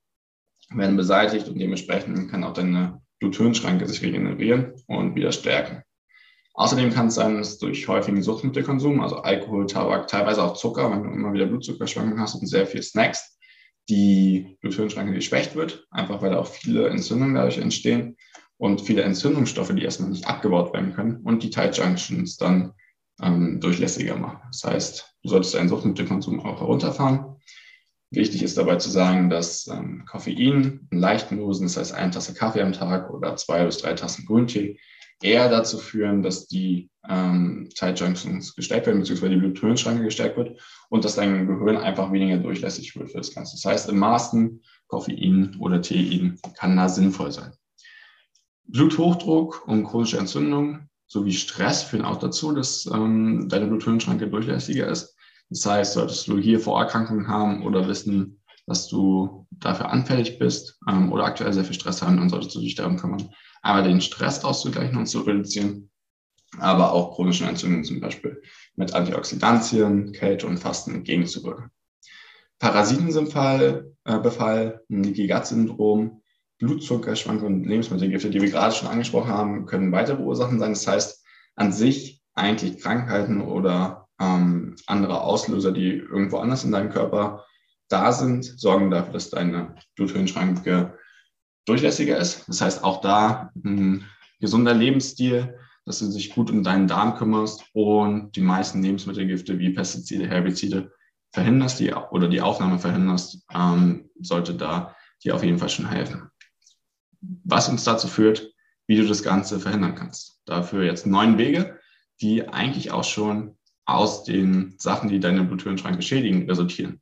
werden 0.70 0.96
beseitigt 0.96 1.48
und 1.48 1.58
dementsprechend 1.58 2.30
kann 2.30 2.44
auch 2.44 2.52
deine 2.52 3.00
Bluthirnschranke 3.20 3.86
sich 3.86 4.02
regenerieren 4.02 4.74
und 4.86 5.14
wieder 5.14 5.32
stärken. 5.32 5.82
Außerdem 6.54 6.90
kann 6.90 7.06
es 7.06 7.14
sein, 7.14 7.36
dass 7.36 7.58
durch 7.58 7.86
häufigen 7.86 8.22
Suchtmittelkonsum, 8.22 9.00
also 9.00 9.18
Alkohol, 9.18 9.66
Tabak, 9.66 10.08
teilweise 10.08 10.42
auch 10.42 10.54
Zucker, 10.54 10.90
wenn 10.90 11.04
du 11.04 11.10
immer 11.10 11.32
wieder 11.32 11.46
Blutzuckerschwankungen 11.46 12.20
hast 12.20 12.34
und 12.34 12.46
sehr 12.46 12.66
viel 12.66 12.82
Snacks, 12.82 13.37
die 13.88 14.58
Bluthirnschranke 14.60 15.12
geschwächt 15.12 15.54
wird, 15.54 15.86
einfach 15.90 16.22
weil 16.22 16.34
auch 16.34 16.46
viele 16.46 16.88
Entzündungen 16.88 17.34
dadurch 17.34 17.58
entstehen 17.58 18.16
und 18.58 18.80
viele 18.80 19.02
Entzündungsstoffe, 19.02 19.74
die 19.74 19.82
erstmal 19.82 20.10
nicht 20.10 20.26
abgebaut 20.26 20.72
werden 20.72 20.94
können 20.94 21.16
und 21.24 21.42
die 21.42 21.50
Tight 21.50 21.76
Junctions 21.78 22.36
dann 22.36 22.72
ähm, 23.22 23.60
durchlässiger 23.60 24.16
machen. 24.16 24.40
Das 24.50 24.64
heißt, 24.64 25.14
du 25.22 25.28
solltest 25.28 25.54
deinen 25.54 25.68
Suchtmittelkonsum 25.68 26.40
auch 26.40 26.60
herunterfahren. 26.60 27.36
Wichtig 28.10 28.42
ist 28.42 28.56
dabei 28.56 28.76
zu 28.76 28.90
sagen, 28.90 29.28
dass 29.28 29.66
ähm, 29.66 30.04
Koffein 30.06 30.88
in 30.90 30.98
leichten 30.98 31.36
Dosen, 31.36 31.66
das 31.66 31.76
heißt 31.76 31.94
eine 31.94 32.10
Tasse 32.10 32.34
Kaffee 32.34 32.62
am 32.62 32.72
Tag 32.72 33.10
oder 33.10 33.36
zwei 33.36 33.64
bis 33.64 33.78
drei 33.78 33.94
Tassen 33.94 34.24
Grüntee, 34.26 34.78
eher 35.22 35.48
dazu 35.48 35.78
führen, 35.78 36.22
dass 36.22 36.46
die 36.46 36.90
ähm, 37.08 37.68
Tight 37.74 37.98
Junctions 38.00 38.54
gestärkt 38.54 38.86
werden, 38.86 39.00
beziehungsweise 39.00 39.34
die 39.34 39.40
Bluthirnschranke 39.40 40.04
gestärkt 40.04 40.36
wird 40.36 40.60
und 40.90 41.04
dass 41.04 41.16
dein 41.16 41.46
Gehirn 41.46 41.76
einfach 41.76 42.12
weniger 42.12 42.38
durchlässig 42.38 42.94
wird 42.96 43.10
für 43.10 43.18
das 43.18 43.34
Ganze. 43.34 43.56
Das 43.56 43.64
heißt, 43.64 43.88
im 43.88 43.98
Maßen 43.98 44.62
Koffein 44.86 45.56
oder 45.58 45.82
Tein 45.82 46.38
kann 46.56 46.76
da 46.76 46.88
sinnvoll 46.88 47.32
sein. 47.32 47.52
Bluthochdruck 48.64 49.66
und 49.66 49.84
chronische 49.84 50.18
Entzündung 50.18 50.88
sowie 51.06 51.32
Stress 51.32 51.82
führen 51.82 52.04
auch 52.04 52.18
dazu, 52.18 52.52
dass 52.52 52.86
ähm, 52.86 53.48
deine 53.48 53.66
Bluthirnschranke 53.66 54.28
durchlässiger 54.28 54.86
ist. 54.88 55.16
Das 55.48 55.64
heißt, 55.64 55.94
solltest 55.94 56.28
du 56.28 56.38
hier 56.38 56.60
Vorerkrankungen 56.60 57.28
haben 57.28 57.64
oder 57.64 57.88
wissen, 57.88 58.42
dass 58.66 58.86
du 58.88 59.46
dafür 59.50 59.90
anfällig 59.90 60.38
bist 60.38 60.78
ähm, 60.86 61.10
oder 61.10 61.24
aktuell 61.24 61.54
sehr 61.54 61.64
viel 61.64 61.74
Stress 61.74 62.02
haben, 62.02 62.18
dann 62.18 62.28
solltest 62.28 62.54
du 62.54 62.60
dich 62.60 62.74
darum 62.74 62.98
kümmern, 62.98 63.30
einmal 63.62 63.82
den 63.82 64.02
Stress 64.02 64.44
auszugleichen 64.44 64.98
und 64.98 65.06
zu 65.06 65.20
reduzieren, 65.20 65.90
aber 66.58 66.92
auch 66.92 67.14
chronische 67.14 67.44
Entzündungen 67.44 67.84
zum 67.84 68.00
Beispiel 68.00 68.42
mit 68.76 68.94
Antioxidantien, 68.94 70.12
Kälte 70.12 70.46
und 70.46 70.58
Fasten 70.58 70.94
entgegenzuwirken. 70.94 71.70
Parasitenbefall, 72.58 73.92
äh, 74.04 74.18
Befall, 74.18 74.82
Leaky 74.88 75.28
Gut 75.28 75.46
Syndrom, 75.46 76.22
Blutzuckerschwankungen 76.58 77.60
und 77.60 77.68
Lebensmittelgifte, 77.68 78.30
die 78.30 78.40
wir 78.40 78.50
gerade 78.50 78.74
schon 78.74 78.88
angesprochen 78.88 79.30
haben, 79.30 79.66
können 79.66 79.92
weitere 79.92 80.20
Ursachen 80.20 80.58
sein. 80.58 80.72
Das 80.72 80.86
heißt, 80.86 81.24
an 81.54 81.72
sich 81.72 82.20
eigentlich 82.34 82.80
Krankheiten 82.80 83.42
oder 83.42 84.08
ähm, 84.20 84.74
andere 84.86 85.20
Auslöser, 85.20 85.72
die 85.72 85.90
irgendwo 85.92 86.38
anders 86.38 86.64
in 86.64 86.72
deinem 86.72 86.90
Körper 86.90 87.44
da 87.88 88.12
sind, 88.12 88.44
sorgen 88.44 88.90
dafür, 88.90 89.12
dass 89.12 89.30
deine 89.30 89.74
Bluthirnschranke 89.96 90.98
durchlässiger 91.64 92.18
ist. 92.18 92.48
Das 92.48 92.60
heißt, 92.60 92.84
auch 92.84 93.00
da 93.00 93.50
ein 93.64 94.04
gesunder 94.40 94.74
Lebensstil, 94.74 95.58
dass 95.88 96.00
du 96.00 96.12
dich 96.12 96.34
gut 96.34 96.50
um 96.50 96.62
deinen 96.62 96.86
Darm 96.86 97.16
kümmerst 97.16 97.64
und 97.72 98.36
die 98.36 98.42
meisten 98.42 98.82
Lebensmittelgifte 98.82 99.58
wie 99.58 99.70
Pestizide, 99.70 100.28
Herbizide 100.28 100.92
verhinderst 101.32 101.80
die, 101.80 101.92
oder 101.92 102.28
die 102.28 102.42
Aufnahme 102.42 102.78
verhinderst, 102.78 103.46
ähm, 103.54 104.10
sollte 104.20 104.54
da 104.54 104.94
dir 105.24 105.34
auf 105.34 105.42
jeden 105.42 105.58
Fall 105.58 105.70
schon 105.70 105.88
helfen. 105.88 106.30
Was 107.44 107.70
uns 107.70 107.84
dazu 107.84 108.06
führt, 108.06 108.52
wie 108.86 108.96
du 108.96 109.06
das 109.06 109.22
Ganze 109.22 109.60
verhindern 109.60 109.94
kannst. 109.94 110.42
Dafür 110.44 110.84
jetzt 110.84 111.06
neun 111.06 111.38
Wege, 111.38 111.78
die 112.20 112.46
eigentlich 112.46 112.90
auch 112.90 113.04
schon 113.04 113.56
aus 113.86 114.24
den 114.24 114.74
Sachen, 114.78 115.08
die 115.08 115.20
deine 115.20 115.44
Bluthirnschranke 115.44 116.02
schädigen, 116.02 116.48
resultieren. 116.50 117.00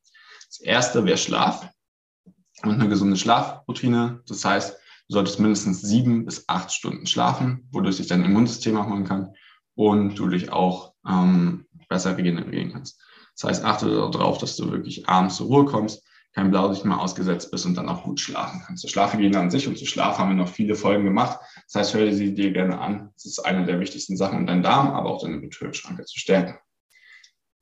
Das 0.48 0.60
erste 0.60 1.04
wäre 1.04 1.18
Schlaf 1.18 1.68
und 2.62 2.74
eine 2.74 2.88
gesunde 2.88 3.16
Schlafroutine. 3.16 4.22
Das 4.28 4.44
heißt, 4.44 4.78
du 5.08 5.14
solltest 5.14 5.40
mindestens 5.40 5.82
sieben 5.82 6.24
bis 6.24 6.48
acht 6.48 6.72
Stunden 6.72 7.06
schlafen, 7.06 7.68
wodurch 7.72 7.96
sich 7.96 8.06
dein 8.06 8.24
Immunsystem 8.24 8.76
erholen 8.76 9.04
kann 9.04 9.34
und 9.74 10.16
du 10.16 10.28
dich 10.28 10.50
auch 10.50 10.94
ähm, 11.08 11.66
besser 11.88 12.16
regenerieren 12.16 12.72
kannst. 12.72 13.00
Das 13.34 13.50
heißt, 13.50 13.64
achte 13.64 13.88
darauf, 14.10 14.38
dass 14.38 14.56
du 14.56 14.70
wirklich 14.70 15.08
abends 15.08 15.36
zur 15.36 15.46
Ruhe 15.46 15.66
kommst, 15.66 16.02
kein 16.34 16.50
Blaulicht 16.50 16.84
mehr 16.84 17.00
ausgesetzt 17.00 17.50
bist 17.50 17.64
und 17.66 17.76
dann 17.76 17.88
auch 17.88 18.02
gut 18.02 18.20
schlafen 18.20 18.62
kannst. 18.64 18.82
Zur 18.82 18.90
Schlafhygiene 18.90 19.38
an 19.38 19.50
sich 19.50 19.68
und 19.68 19.78
zu 19.78 19.86
Schlaf 19.86 20.18
haben 20.18 20.30
wir 20.30 20.36
noch 20.36 20.48
viele 20.48 20.74
Folgen 20.74 21.04
gemacht. 21.04 21.38
Das 21.66 21.74
heißt, 21.74 21.94
hör 21.94 22.12
sie 22.12 22.34
dir 22.34 22.52
gerne 22.52 22.78
an. 22.78 23.10
Das 23.14 23.26
ist 23.26 23.38
eine 23.38 23.64
der 23.64 23.80
wichtigsten 23.80 24.16
Sachen, 24.16 24.38
um 24.38 24.46
deinen 24.46 24.62
Darm, 24.62 24.88
aber 24.90 25.10
auch 25.10 25.22
deine 25.22 25.38
Bluthöhlschranke 25.38 26.04
zu 26.04 26.18
stärken. 26.18 26.58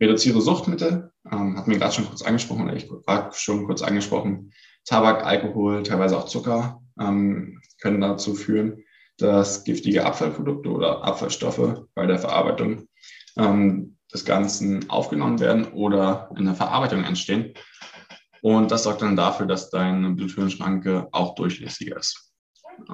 Reduziere 0.01 0.41
Suchtmittel, 0.41 1.13
ähm, 1.31 1.57
hat 1.57 1.69
mir 1.69 1.79
gerade 1.79 1.95
schon 1.95 2.07
kurz 2.07 2.23
angesprochen, 2.23 2.65
oder 2.65 2.75
ich 2.75 2.91
war 3.07 3.33
schon 3.33 3.65
kurz 3.65 3.83
angesprochen. 3.83 4.53
Tabak, 4.85 5.25
Alkohol, 5.25 5.83
teilweise 5.85 6.19
auch 6.19 6.27
Zucker 6.27 6.84
ähm, 7.01 7.61
können 7.81 8.01
dazu 8.01 8.35
führen, 8.35 8.83
dass 9.19 9.65
giftige 9.65 10.05
Abfallprodukte 10.05 10.71
oder 10.71 11.05
Abfallstoffe 11.05 11.87
bei 11.95 12.07
der 12.07 12.19
Verarbeitung 12.19 12.89
ähm, 13.37 13.97
des 14.13 14.25
Ganzen 14.25 14.89
aufgenommen 14.91 15.41
werden 15.41 15.67
oder 15.73 16.31
in 16.37 16.45
der 16.45 16.55
Verarbeitung 16.55 17.05
entstehen. 17.05 17.55
Und 18.43 18.71
das 18.71 18.83
sorgt 18.85 19.03
dann 19.03 19.17
dafür, 19.17 19.47
dass 19.47 19.71
deine 19.71 20.11
Bluthirnschranke 20.11 21.09
auch 21.13 21.35
durchlässiger 21.35 21.97
ist. 21.97 22.33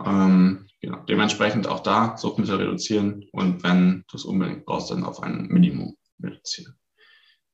Ähm, 0.07 0.67
genau. 0.81 0.99
Dementsprechend 1.09 1.67
auch 1.67 1.81
da 1.81 2.17
Suchtmittel 2.17 2.57
reduzieren 2.57 3.25
und 3.33 3.63
wenn 3.63 4.05
du 4.09 4.17
es 4.17 4.25
unbedingt 4.25 4.65
brauchst, 4.65 4.91
dann 4.91 5.05
auf 5.05 5.23
ein 5.23 5.47
Minimum 5.49 5.97
reduzieren. 6.23 6.80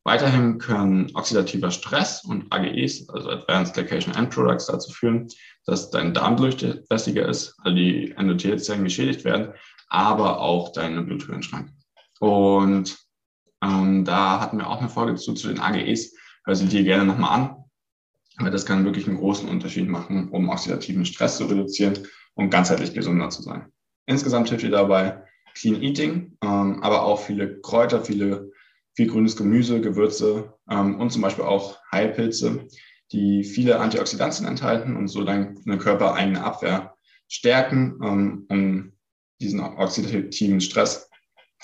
Weiterhin 0.07 0.59
können 0.59 1.11
oxidativer 1.15 1.73
Stress 1.73 2.23
und 2.23 2.47
AGEs, 2.53 3.09
also 3.09 3.29
Advanced 3.29 3.75
Glycation 3.75 4.15
End 4.15 4.31
Products, 4.31 4.67
dazu 4.67 4.93
führen, 4.93 5.27
dass 5.65 5.91
dein 5.91 6.15
Darm 6.15 6.37
durchlässiger 6.37 7.29
ist, 7.29 7.57
also 7.65 7.77
die 7.77 8.13
Endothelzellen 8.13 8.85
geschädigt 8.85 9.25
werden, 9.25 9.53
aber 9.89 10.41
auch 10.41 10.71
deine 10.71 11.03
Bluthöhlenschranke. 11.03 11.73
Und 12.21 12.97
ähm, 13.61 14.05
da 14.05 14.39
hatten 14.39 14.59
wir 14.59 14.71
auch 14.71 14.79
eine 14.79 14.89
Folge 14.89 15.17
zu, 15.17 15.35
zu 15.35 15.49
den 15.49 15.59
AGEs. 15.59 16.15
Hör 16.45 16.55
sie 16.55 16.69
dir 16.69 16.85
gerne 16.85 17.05
nochmal 17.05 17.41
an, 17.41 17.57
weil 18.39 18.53
das 18.53 18.65
kann 18.65 18.85
wirklich 18.85 19.09
einen 19.09 19.19
großen 19.19 19.49
Unterschied 19.49 19.89
machen, 19.89 20.29
um 20.29 20.51
oxidativen 20.51 21.05
Stress 21.05 21.37
zu 21.39 21.47
reduzieren 21.47 21.99
und 22.35 22.51
ganzheitlich 22.51 22.95
gesunder 22.95 23.29
zu 23.31 23.43
sein. 23.43 23.73
Insgesamt 24.07 24.51
hilft 24.51 24.63
dir 24.63 24.71
dabei 24.71 25.25
Clean 25.55 25.83
Eating, 25.83 26.39
ähm, 26.45 26.81
aber 26.85 27.03
auch 27.03 27.19
viele 27.19 27.61
Kräuter, 27.61 28.05
viele 28.05 28.53
viel 28.97 29.09
grünes 29.09 29.37
Gemüse, 29.37 29.81
Gewürze 29.81 30.55
ähm, 30.71 30.99
und 30.99 31.11
zum 31.11 31.23
Beispiel 31.23 31.45
auch 31.45 31.79
Heilpilze, 31.93 32.67
die 33.13 33.45
viele 33.45 33.79
Antioxidantien 33.79 34.49
enthalten 34.49 34.97
und 34.97 35.09
so 35.09 35.23
deine 35.23 35.55
körpereigene 35.79 36.43
Abwehr 36.43 36.97
stärken, 37.29 38.01
ähm, 38.03 38.47
um 38.49 38.93
diesen 39.41 39.61
oxidativen 39.61 40.63
Stress, 40.63 41.11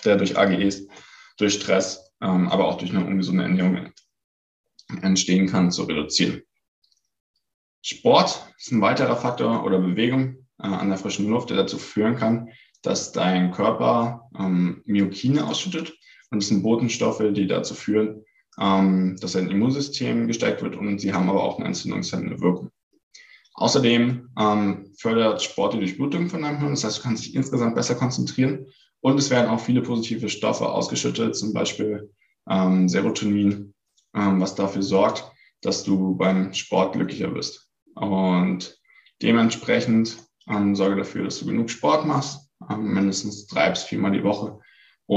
der 0.04 0.16
durch 0.16 0.36
AGEs, 0.36 0.86
durch 1.38 1.54
Stress, 1.54 2.12
ähm, 2.20 2.48
aber 2.48 2.68
auch 2.68 2.76
durch 2.76 2.90
eine 2.90 3.04
ungesunde 3.04 3.44
Ernährung 3.44 3.92
entstehen 5.00 5.48
kann, 5.48 5.70
zu 5.70 5.84
reduzieren. 5.84 6.42
Sport 7.80 8.46
ist 8.58 8.72
ein 8.72 8.82
weiterer 8.82 9.16
Faktor 9.16 9.64
oder 9.64 9.78
Bewegung 9.78 10.46
äh, 10.58 10.66
an 10.66 10.90
der 10.90 10.98
frischen 10.98 11.28
Luft, 11.28 11.48
der 11.48 11.56
dazu 11.56 11.78
führen 11.78 12.16
kann, 12.16 12.50
dass 12.82 13.12
dein 13.12 13.52
Körper 13.52 14.28
ähm, 14.38 14.82
Myokine 14.84 15.46
ausschüttet 15.46 15.94
und 16.32 16.42
das 16.42 16.48
sind 16.48 16.62
Botenstoffe, 16.62 17.22
die 17.32 17.46
dazu 17.46 17.74
führen, 17.74 18.24
ähm, 18.58 19.16
dass 19.20 19.36
ein 19.36 19.50
Immunsystem 19.50 20.26
gestärkt 20.26 20.62
wird 20.62 20.76
und 20.76 20.98
sie 20.98 21.12
haben 21.12 21.28
aber 21.28 21.42
auch 21.42 21.58
eine 21.58 21.68
entzündungshemmende 21.68 22.40
Wirkung. 22.40 22.70
Außerdem 23.54 24.30
ähm, 24.38 24.92
fördert 24.96 25.42
Sport 25.42 25.74
die 25.74 25.78
Durchblutung 25.78 26.28
von 26.30 26.42
deinem 26.42 26.58
Hirn, 26.58 26.70
das 26.70 26.84
heißt, 26.84 26.98
du 26.98 27.02
kannst 27.02 27.26
dich 27.26 27.34
insgesamt 27.34 27.74
besser 27.74 27.94
konzentrieren 27.94 28.66
und 29.00 29.18
es 29.18 29.30
werden 29.30 29.50
auch 29.50 29.60
viele 29.60 29.82
positive 29.82 30.28
Stoffe 30.30 30.68
ausgeschüttet, 30.68 31.36
zum 31.36 31.52
Beispiel 31.52 32.10
ähm, 32.48 32.88
Serotonin, 32.88 33.74
ähm, 34.14 34.40
was 34.40 34.54
dafür 34.54 34.82
sorgt, 34.82 35.30
dass 35.60 35.84
du 35.84 36.16
beim 36.16 36.54
Sport 36.54 36.94
glücklicher 36.94 37.28
bist. 37.28 37.68
Und 37.94 38.80
dementsprechend 39.20 40.16
ähm, 40.48 40.74
sorge 40.74 40.96
dafür, 40.96 41.24
dass 41.24 41.38
du 41.40 41.46
genug 41.46 41.68
Sport 41.68 42.06
machst, 42.06 42.50
ähm, 42.70 42.94
mindestens 42.94 43.46
drei 43.46 43.68
bis 43.68 43.82
viermal 43.82 44.12
die 44.12 44.24
Woche 44.24 44.58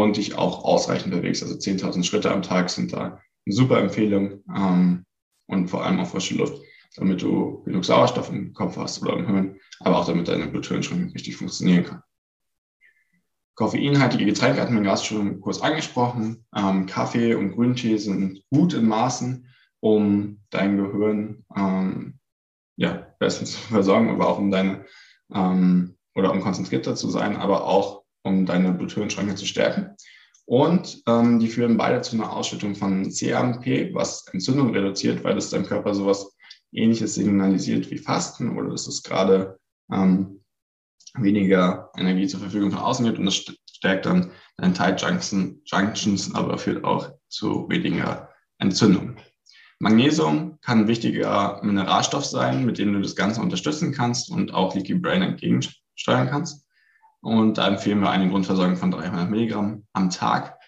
und 0.01 0.17
dich 0.17 0.37
auch 0.37 0.65
ausreichend 0.65 1.13
bewegst. 1.13 1.41
Also 1.41 1.55
10.000 1.55 2.03
Schritte 2.03 2.31
am 2.31 2.41
Tag 2.41 2.69
sind 2.69 2.91
da 2.91 3.21
eine 3.45 3.55
super 3.55 3.79
Empfehlung 3.79 4.43
ähm, 4.53 5.05
und 5.47 5.69
vor 5.69 5.85
allem 5.85 5.99
auch 6.01 6.07
frische 6.07 6.35
Luft, 6.35 6.61
damit 6.97 7.21
du 7.21 7.63
genug 7.63 7.85
Sauerstoff 7.85 8.29
im 8.29 8.53
Kopf 8.53 8.75
hast 8.75 9.01
oder 9.01 9.13
im 9.13 9.25
Hirn, 9.25 9.59
aber 9.79 9.97
auch 9.97 10.05
damit 10.05 10.27
deine 10.27 10.47
Bluthirnschranke 10.47 11.13
richtig 11.13 11.37
funktionieren 11.37 11.85
kann. 11.85 12.01
Koffeinhaltige 13.55 14.25
Getränke 14.25 14.61
hatten 14.61 14.75
wir 14.75 14.81
gerade 14.81 15.01
schon 15.01 15.39
kurz 15.39 15.61
angesprochen. 15.61 16.45
Ähm, 16.53 16.87
Kaffee 16.87 17.35
und 17.35 17.53
Grüntee 17.53 17.95
sind 17.95 18.43
gut 18.51 18.73
in 18.73 18.85
Maßen, 18.85 19.47
um 19.79 20.41
dein 20.49 20.75
Gehirn 20.75 21.45
ähm, 21.55 22.19
ja, 22.75 23.07
bestens 23.17 23.53
zu 23.53 23.59
versorgen, 23.59 24.09
aber 24.09 24.27
auch 24.27 24.39
um 24.39 24.51
deine 24.51 24.83
ähm, 25.33 25.95
oder 26.15 26.33
um 26.33 26.41
konzentrierter 26.41 26.95
zu 26.95 27.09
sein, 27.09 27.37
aber 27.37 27.65
auch 27.65 28.04
um 28.25 28.46
deine 28.46 28.74
Bluthirnschranke 28.74 29.36
zu 29.36 29.46
stärken. 29.46 29.96
Und 30.46 31.01
ähm, 31.08 31.39
die 31.39 31.48
führen 31.48 31.77
beide 31.77 32.01
zu 32.01 32.15
einer 32.15 32.32
Ausschüttung 32.32 32.75
von 32.75 33.10
CAMP, 33.10 33.94
was 33.94 34.27
Entzündung 34.32 34.72
reduziert, 34.72 35.24
weil 35.24 35.38
es 35.38 35.50
deinem 35.50 35.65
Körper 35.65 35.94
sowas 35.96 36.36
ähnliches 36.72 37.15
signalisiert 37.15 37.89
wie 37.89 37.98
Fasten 37.98 38.58
oder 38.58 38.70
dass 38.70 38.88
es 38.88 39.01
gerade 39.01 39.58
ähm, 39.91 40.41
weniger 41.15 41.89
Energie 41.98 42.27
zur 42.27 42.41
Verfügung 42.41 42.72
von 42.72 42.79
außen 42.79 43.05
gibt 43.05 43.17
und 43.17 43.25
das 43.25 43.36
stärkt 43.36 44.05
dann 44.05 44.32
deine 44.58 44.74
Tight 44.74 45.01
Junctions, 45.01 46.36
aber 46.36 46.58
führt 46.58 46.84
auch 46.84 47.12
zu 47.29 47.67
weniger 47.70 48.29
Entzündung. 48.60 49.17
Magnesium 49.79 50.60
kann 50.62 50.82
ein 50.82 50.88
wichtiger 50.88 51.60
Mineralstoff 51.63 52.25
sein, 52.25 52.65
mit 52.65 52.77
dem 52.77 52.94
du 52.94 53.01
das 53.01 53.15
Ganze 53.15 53.41
unterstützen 53.41 53.94
kannst 53.94 54.29
und 54.29 54.53
auch 54.53 54.74
Leaky 54.74 54.96
Brain 54.96 55.22
entgegensteuern 55.22 56.29
kannst. 56.29 56.64
Und 57.25 57.58
da 57.58 57.67
empfehlen 57.67 58.01
wir 58.01 58.12
eine 58.12 58.29
Grundversorgung 58.29 58.75
von 58.75 58.91
300 58.91 59.32
Milligramm 59.32 59.88
am 59.94 60.12
Tag. 60.12 60.60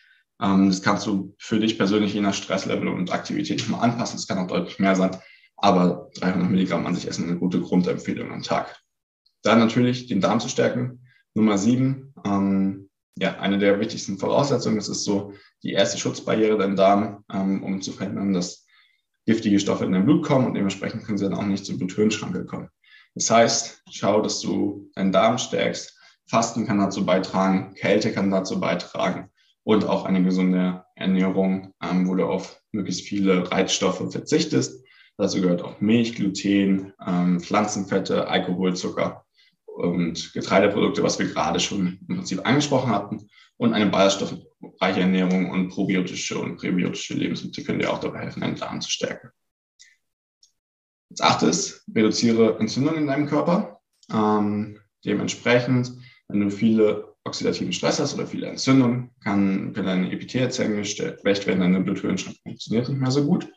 Ähm, 0.41 0.69
das 0.69 0.81
kannst 0.81 1.05
du 1.05 1.35
für 1.37 1.59
dich 1.59 1.77
persönlich 1.77 2.15
je 2.15 2.21
nach 2.21 2.33
Stresslevel 2.33 2.87
und 2.87 3.13
Aktivität 3.13 3.69
mal 3.69 3.81
anpassen. 3.81 4.17
Es 4.17 4.25
kann 4.25 4.39
auch 4.39 4.47
deutlich 4.47 4.79
mehr 4.79 4.95
sein, 4.95 5.11
aber 5.55 6.09
300 6.15 6.49
Milligramm 6.49 6.87
an 6.87 6.95
sich 6.95 7.07
essen 7.07 7.25
eine 7.25 7.37
gute 7.37 7.61
Grundempfehlung 7.61 8.31
am 8.31 8.41
Tag. 8.41 8.75
Dann 9.43 9.59
natürlich 9.59 10.07
den 10.07 10.19
Darm 10.19 10.39
zu 10.39 10.49
stärken. 10.49 11.05
Nummer 11.35 11.59
sieben, 11.59 12.15
ähm, 12.25 12.89
ja, 13.19 13.37
eine 13.37 13.59
der 13.59 13.79
wichtigsten 13.79 14.17
Voraussetzungen. 14.17 14.77
Das 14.77 14.89
ist 14.89 15.03
so 15.03 15.33
die 15.61 15.73
erste 15.73 15.99
Schutzbarriere 15.99 16.57
dein 16.57 16.75
Darm, 16.75 17.23
ähm, 17.31 17.61
um 17.61 17.83
zu 17.83 17.91
verhindern, 17.91 18.33
dass 18.33 18.65
giftige 19.27 19.59
Stoffe 19.59 19.85
in 19.85 19.91
dein 19.91 20.05
Blut 20.05 20.25
kommen 20.25 20.47
und 20.47 20.55
dementsprechend 20.55 21.03
können 21.03 21.19
sie 21.19 21.25
dann 21.25 21.37
auch 21.37 21.45
nicht 21.45 21.67
zur 21.67 21.77
Bluthirnschranke 21.77 22.45
kommen. 22.45 22.69
Das 23.13 23.29
heißt, 23.29 23.83
schau, 23.91 24.23
dass 24.23 24.39
du 24.39 24.89
deinen 24.95 25.11
Darm 25.11 25.37
stärkst. 25.37 25.96
Fasten 26.27 26.65
kann 26.65 26.79
dazu 26.79 27.05
beitragen, 27.05 27.73
Kälte 27.75 28.11
kann 28.11 28.31
dazu 28.31 28.59
beitragen 28.59 29.29
und 29.63 29.85
auch 29.85 30.05
eine 30.05 30.23
gesunde 30.23 30.85
Ernährung, 30.95 31.73
ähm, 31.81 32.07
wo 32.07 32.15
du 32.15 32.25
auf 32.25 32.61
möglichst 32.71 33.07
viele 33.07 33.49
Reizstoffe 33.51 34.11
verzichtest. 34.11 34.83
Dazu 35.17 35.41
gehört 35.41 35.61
auch 35.61 35.79
Milch, 35.81 36.15
Gluten, 36.15 36.93
ähm, 37.05 37.39
Pflanzenfette, 37.39 38.27
Alkohol, 38.27 38.75
Zucker 38.75 39.25
und 39.65 40.33
Getreideprodukte, 40.33 41.03
was 41.03 41.19
wir 41.19 41.27
gerade 41.27 41.59
schon 41.59 41.99
im 42.07 42.15
Prinzip 42.17 42.45
angesprochen 42.45 42.91
hatten. 42.91 43.29
Und 43.57 43.73
eine 43.73 43.87
ballaststoffreiche 43.87 45.01
Ernährung 45.01 45.49
und 45.49 45.69
probiotische 45.69 46.37
und 46.37 46.57
präbiotische 46.57 47.15
Lebensmittel 47.15 47.63
können 47.63 47.79
dir 47.79 47.91
auch 47.91 47.99
dabei 47.99 48.19
helfen, 48.19 48.41
deinen 48.41 48.55
Darm 48.55 48.81
zu 48.81 48.91
stärken. 48.91 49.29
Als 51.09 51.21
achtes, 51.21 51.83
reduziere 51.93 52.59
Entzündungen 52.59 53.01
in 53.01 53.07
deinem 53.07 53.27
Körper. 53.27 53.81
Ähm, 54.11 54.79
dementsprechend, 55.03 55.91
wenn 56.27 56.41
du 56.41 56.49
viele 56.49 57.15
oxidativen 57.23 57.73
Stress 57.73 57.99
hast 57.99 58.13
oder 58.13 58.27
viele 58.27 58.47
Entzündungen, 58.47 59.11
kann, 59.23 59.73
können 59.73 59.87
deine 59.87 60.11
Epithelzellen 60.11 60.77
geschwächt 60.77 61.47
werden, 61.47 61.59
deine 61.59 61.81
Bluthirnschrank 61.81 62.37
funktioniert 62.43 62.89
nicht 62.89 62.99
mehr 62.99 63.11
so 63.11 63.25
gut. 63.25 63.47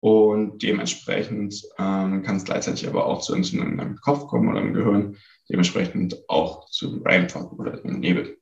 Und 0.00 0.62
dementsprechend 0.62 1.62
ähm, 1.78 2.22
kann 2.22 2.36
es 2.36 2.44
gleichzeitig 2.44 2.88
aber 2.88 3.04
auch 3.04 3.20
zu 3.20 3.34
Entzündungen 3.34 3.78
im 3.78 3.96
Kopf 3.96 4.28
kommen 4.28 4.48
oder 4.48 4.62
im 4.62 4.72
Gehirn, 4.72 5.16
dementsprechend 5.50 6.16
auch 6.28 6.70
zu 6.70 7.02
Brain 7.02 7.28
Fog 7.28 7.58
oder 7.58 7.84
im 7.84 8.00
Nebel 8.00 8.38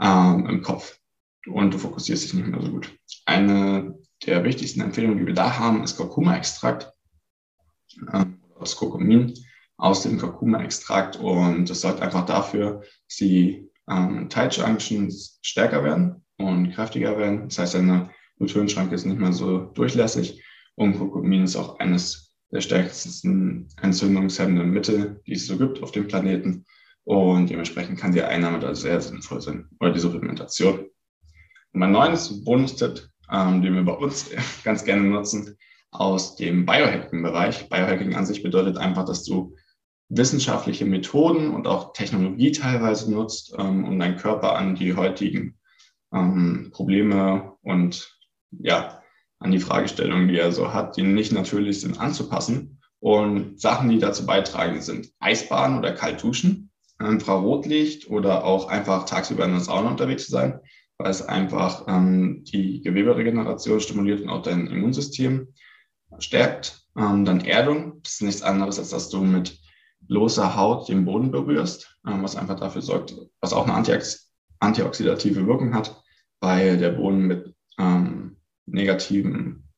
ähm, 0.00 0.46
im 0.46 0.62
Kopf. 0.62 0.98
Und 1.46 1.74
du 1.74 1.78
fokussierst 1.78 2.24
dich 2.24 2.34
nicht 2.34 2.46
mehr 2.46 2.62
so 2.62 2.70
gut. 2.70 2.92
Eine 3.26 3.98
der 4.24 4.42
wichtigsten 4.44 4.80
Empfehlungen, 4.80 5.18
die 5.18 5.26
wir 5.26 5.34
da 5.34 5.58
haben, 5.58 5.84
ist 5.84 5.98
Kurkuma-Extrakt, 5.98 6.90
ähm, 8.12 8.40
das 8.58 8.74
Kurkumin 8.76 9.34
aus 9.78 10.02
dem 10.02 10.18
Kurkuma-Extrakt. 10.18 11.16
Und 11.16 11.68
das 11.68 11.80
sorgt 11.80 12.00
einfach 12.00 12.26
dafür, 12.26 12.82
dass 13.08 13.16
die 13.18 13.68
ähm, 13.88 14.28
Tight 14.28 14.56
Junctions 14.56 15.38
stärker 15.42 15.84
werden 15.84 16.24
und 16.38 16.72
kräftiger 16.72 17.18
werden. 17.18 17.48
Das 17.48 17.58
heißt, 17.58 17.74
deine 17.74 18.10
Bluthirnschranke 18.38 18.94
ist 18.94 19.06
nicht 19.06 19.18
mehr 19.18 19.32
so 19.32 19.58
durchlässig 19.58 20.42
und 20.74 20.98
Kurkumin 20.98 21.44
ist 21.44 21.56
auch 21.56 21.78
eines 21.78 22.34
der 22.52 22.60
stärksten 22.60 23.68
entzündungshemmenden 23.80 24.70
Mittel, 24.70 25.20
die 25.26 25.32
es 25.32 25.46
so 25.46 25.56
gibt 25.58 25.82
auf 25.82 25.90
dem 25.90 26.06
Planeten. 26.06 26.64
Und 27.04 27.50
dementsprechend 27.50 27.98
kann 27.98 28.12
die 28.12 28.22
Einnahme 28.22 28.58
da 28.58 28.74
sehr 28.74 29.00
sinnvoll 29.00 29.40
sein 29.40 29.68
oder 29.80 29.92
die 29.92 30.00
Supplementation. 30.00 30.80
Und 30.80 31.80
mein 31.80 31.92
neues 31.92 32.44
Bonustipp, 32.44 33.08
ähm, 33.30 33.62
den 33.62 33.74
wir 33.74 33.84
bei 33.84 33.92
uns 33.92 34.30
ganz 34.64 34.84
gerne 34.84 35.04
nutzen, 35.04 35.56
aus 35.92 36.36
dem 36.36 36.66
Biohacking-Bereich. 36.66 37.68
Biohacking 37.68 38.14
an 38.14 38.26
sich 38.26 38.42
bedeutet 38.42 38.76
einfach, 38.76 39.04
dass 39.04 39.24
du 39.24 39.54
wissenschaftliche 40.08 40.84
Methoden 40.84 41.52
und 41.52 41.66
auch 41.66 41.92
Technologie 41.92 42.52
teilweise 42.52 43.10
nutzt, 43.10 43.54
ähm, 43.58 43.84
um 43.84 43.98
deinen 43.98 44.16
Körper 44.16 44.56
an 44.56 44.74
die 44.74 44.94
heutigen 44.94 45.58
ähm, 46.12 46.70
Probleme 46.72 47.52
und 47.62 48.16
ja, 48.50 49.02
an 49.38 49.50
die 49.50 49.58
Fragestellungen, 49.58 50.28
die 50.28 50.38
er 50.38 50.52
so 50.52 50.72
hat, 50.72 50.96
die 50.96 51.02
nicht 51.02 51.32
natürlich 51.32 51.80
sind, 51.80 52.00
anzupassen. 52.00 52.80
Und 53.00 53.60
Sachen, 53.60 53.90
die 53.90 53.98
dazu 53.98 54.24
beitragen, 54.24 54.80
sind 54.80 55.12
Eisbaden 55.20 55.78
oder 55.78 55.92
Kaltduschen, 55.92 56.70
Infrarotlicht 56.98 58.08
oder 58.08 58.44
auch 58.44 58.68
einfach 58.68 59.04
tagsüber 59.04 59.44
in 59.44 59.50
der 59.50 59.60
Sauna 59.60 59.90
unterwegs 59.90 60.26
zu 60.26 60.30
sein, 60.30 60.60
weil 60.98 61.10
es 61.10 61.20
einfach 61.20 61.84
ähm, 61.88 62.44
die 62.44 62.80
Geweberegeneration 62.80 63.80
stimuliert 63.80 64.22
und 64.22 64.30
auch 64.30 64.42
dein 64.42 64.66
Immunsystem 64.68 65.52
stärkt. 66.18 66.86
Ähm, 66.96 67.26
dann 67.26 67.44
Erdung, 67.44 68.00
das 68.02 68.14
ist 68.14 68.22
nichts 68.22 68.42
anderes, 68.42 68.78
als 68.78 68.90
dass 68.90 69.10
du 69.10 69.22
mit 69.22 69.58
bloßer 70.08 70.56
Haut 70.56 70.88
den 70.88 71.04
Boden 71.04 71.30
berührst, 71.30 71.98
ähm, 72.06 72.22
was 72.22 72.36
einfach 72.36 72.58
dafür 72.58 72.82
sorgt, 72.82 73.14
was 73.40 73.52
auch 73.52 73.64
eine 73.64 73.74
Antiox 73.74 74.32
antioxidative 74.58 75.46
Wirkung 75.46 75.74
hat, 75.74 76.02
weil 76.40 76.78
der 76.78 76.90
Boden 76.90 77.26
mit 77.26 77.54
ähm, 77.78 78.36
negativen 78.64 79.68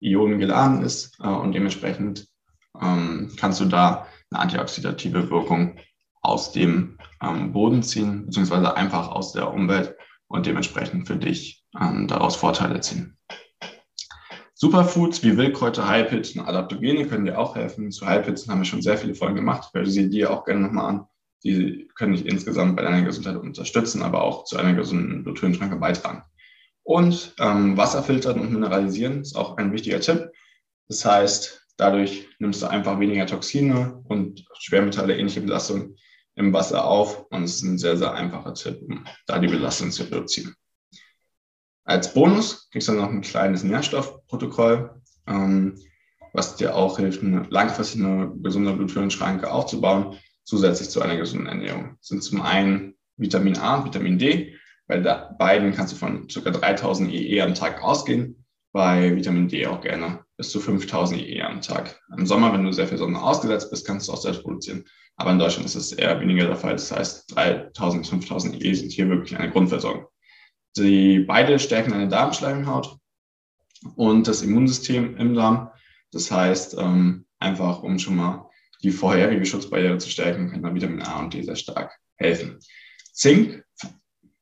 Ionen 0.00 0.40
geladen 0.40 0.82
ist 0.82 1.16
äh, 1.20 1.28
und 1.28 1.52
dementsprechend 1.52 2.26
ähm, 2.80 3.32
kannst 3.36 3.60
du 3.60 3.66
da 3.66 4.06
eine 4.30 4.42
antioxidative 4.42 5.30
Wirkung 5.30 5.78
aus 6.22 6.52
dem 6.52 6.98
ähm, 7.22 7.52
Boden 7.52 7.82
ziehen, 7.82 8.26
beziehungsweise 8.26 8.76
einfach 8.76 9.08
aus 9.08 9.32
der 9.32 9.52
Umwelt 9.52 9.96
und 10.28 10.46
dementsprechend 10.46 11.06
für 11.06 11.16
dich 11.16 11.64
ähm, 11.80 12.08
daraus 12.08 12.36
Vorteile 12.36 12.80
ziehen. 12.80 13.16
Superfoods 14.62 15.22
wie 15.22 15.38
Wildkräuter, 15.38 15.88
Heilpilze 15.88 16.38
und 16.38 16.46
Adaptogene 16.46 17.06
können 17.06 17.24
dir 17.24 17.38
auch 17.38 17.56
helfen. 17.56 17.90
Zu 17.90 18.04
Heilpilzen 18.04 18.52
haben 18.52 18.60
wir 18.60 18.66
schon 18.66 18.82
sehr 18.82 18.98
viele 18.98 19.14
Folgen 19.14 19.36
gemacht. 19.36 19.68
Ich 19.68 19.74
werde 19.74 19.90
sie 19.90 20.10
dir 20.10 20.30
auch 20.30 20.44
gerne 20.44 20.60
nochmal 20.60 20.84
an. 20.84 21.06
Die 21.42 21.88
können 21.94 22.12
dich 22.12 22.26
insgesamt 22.26 22.76
bei 22.76 22.82
deiner 22.82 23.00
Gesundheit 23.00 23.36
unterstützen, 23.36 24.02
aber 24.02 24.22
auch 24.22 24.44
zu 24.44 24.58
einer 24.58 24.74
gesunden 24.74 25.24
Bluthirnschranke 25.24 25.76
beitragen. 25.76 26.24
Und 26.82 27.34
ähm, 27.38 27.78
Wasser 27.78 28.02
filtern 28.02 28.38
und 28.38 28.52
mineralisieren 28.52 29.22
ist 29.22 29.34
auch 29.34 29.56
ein 29.56 29.72
wichtiger 29.72 30.00
Tipp. 30.00 30.30
Das 30.88 31.06
heißt, 31.06 31.66
dadurch 31.78 32.28
nimmst 32.38 32.60
du 32.60 32.66
einfach 32.66 33.00
weniger 33.00 33.24
Toxine 33.24 34.04
und 34.08 34.44
Schwermetalle, 34.58 35.16
ähnliche 35.16 35.40
Belastungen 35.40 35.96
im 36.34 36.52
Wasser 36.52 36.84
auf. 36.84 37.24
Und 37.30 37.44
es 37.44 37.54
ist 37.54 37.62
ein 37.62 37.78
sehr, 37.78 37.96
sehr 37.96 38.12
einfacher 38.12 38.52
Tipp, 38.52 38.82
um 38.86 39.06
da 39.26 39.38
die 39.38 39.48
Belastung 39.48 39.90
zu 39.90 40.02
reduzieren. 40.02 40.54
Als 41.90 42.14
Bonus 42.14 42.70
kriegst 42.70 42.86
du 42.86 42.92
noch 42.92 43.10
ein 43.10 43.20
kleines 43.20 43.64
Nährstoffprotokoll, 43.64 44.94
ähm, 45.26 45.74
was 46.32 46.54
dir 46.54 46.76
auch 46.76 46.98
hilft, 46.98 47.20
eine, 47.24 47.42
langfristig 47.50 48.00
eine 48.00 48.32
gesunde 48.36 48.74
Bluthirnschranke 48.74 49.50
aufzubauen, 49.50 50.16
zusätzlich 50.44 50.88
zu 50.88 51.02
einer 51.02 51.16
gesunden 51.16 51.48
Ernährung. 51.48 51.96
Das 51.98 52.06
sind 52.06 52.22
zum 52.22 52.42
einen 52.42 52.94
Vitamin 53.16 53.58
A 53.58 53.78
und 53.78 53.86
Vitamin 53.86 54.20
D. 54.20 54.54
Bei 54.86 54.98
beiden 55.00 55.74
kannst 55.74 55.92
du 55.92 55.96
von 55.96 56.28
ca. 56.28 56.50
3000 56.50 57.12
EE 57.12 57.40
am 57.40 57.54
Tag 57.54 57.82
ausgehen. 57.82 58.46
Bei 58.70 59.16
Vitamin 59.16 59.48
D 59.48 59.66
auch 59.66 59.80
gerne 59.80 60.20
bis 60.36 60.52
zu 60.52 60.60
5000 60.60 61.20
EE 61.20 61.42
am 61.42 61.60
Tag. 61.60 62.00
Im 62.16 62.24
Sommer, 62.24 62.52
wenn 62.52 62.62
du 62.62 62.70
sehr 62.70 62.86
viel 62.86 62.98
Sonne 62.98 63.20
ausgesetzt 63.20 63.68
bist, 63.68 63.84
kannst 63.84 64.06
du 64.06 64.12
auch 64.12 64.22
selbst 64.22 64.44
produzieren. 64.44 64.84
Aber 65.16 65.32
in 65.32 65.40
Deutschland 65.40 65.66
ist 65.66 65.74
es 65.74 65.90
eher 65.90 66.20
weniger 66.20 66.46
der 66.46 66.54
Fall. 66.54 66.74
Das 66.74 66.92
heißt, 66.92 67.34
3000 67.34 68.02
bis 68.02 68.10
5000 68.10 68.64
EE 68.64 68.74
sind 68.74 68.92
hier 68.92 69.08
wirklich 69.08 69.36
eine 69.36 69.50
Grundversorgung. 69.50 70.06
Sie 70.72 71.20
beide 71.20 71.58
stärken 71.58 71.90
deine 71.90 72.08
Darmschleimhaut 72.08 72.96
und 73.96 74.28
das 74.28 74.42
Immunsystem 74.42 75.16
im 75.16 75.34
Darm. 75.34 75.70
Das 76.12 76.30
heißt, 76.30 76.76
ähm, 76.78 77.26
einfach 77.38 77.82
um 77.82 77.98
schon 77.98 78.16
mal 78.16 78.50
die 78.82 78.90
vorherige 78.90 79.44
Schutzbarriere 79.44 79.98
zu 79.98 80.08
stärken, 80.08 80.50
kann 80.50 80.62
dann 80.62 80.74
Vitamin 80.74 81.02
A 81.02 81.20
und 81.20 81.34
D 81.34 81.42
sehr 81.42 81.56
stark 81.56 81.98
helfen. 82.16 82.58
Zink 83.12 83.64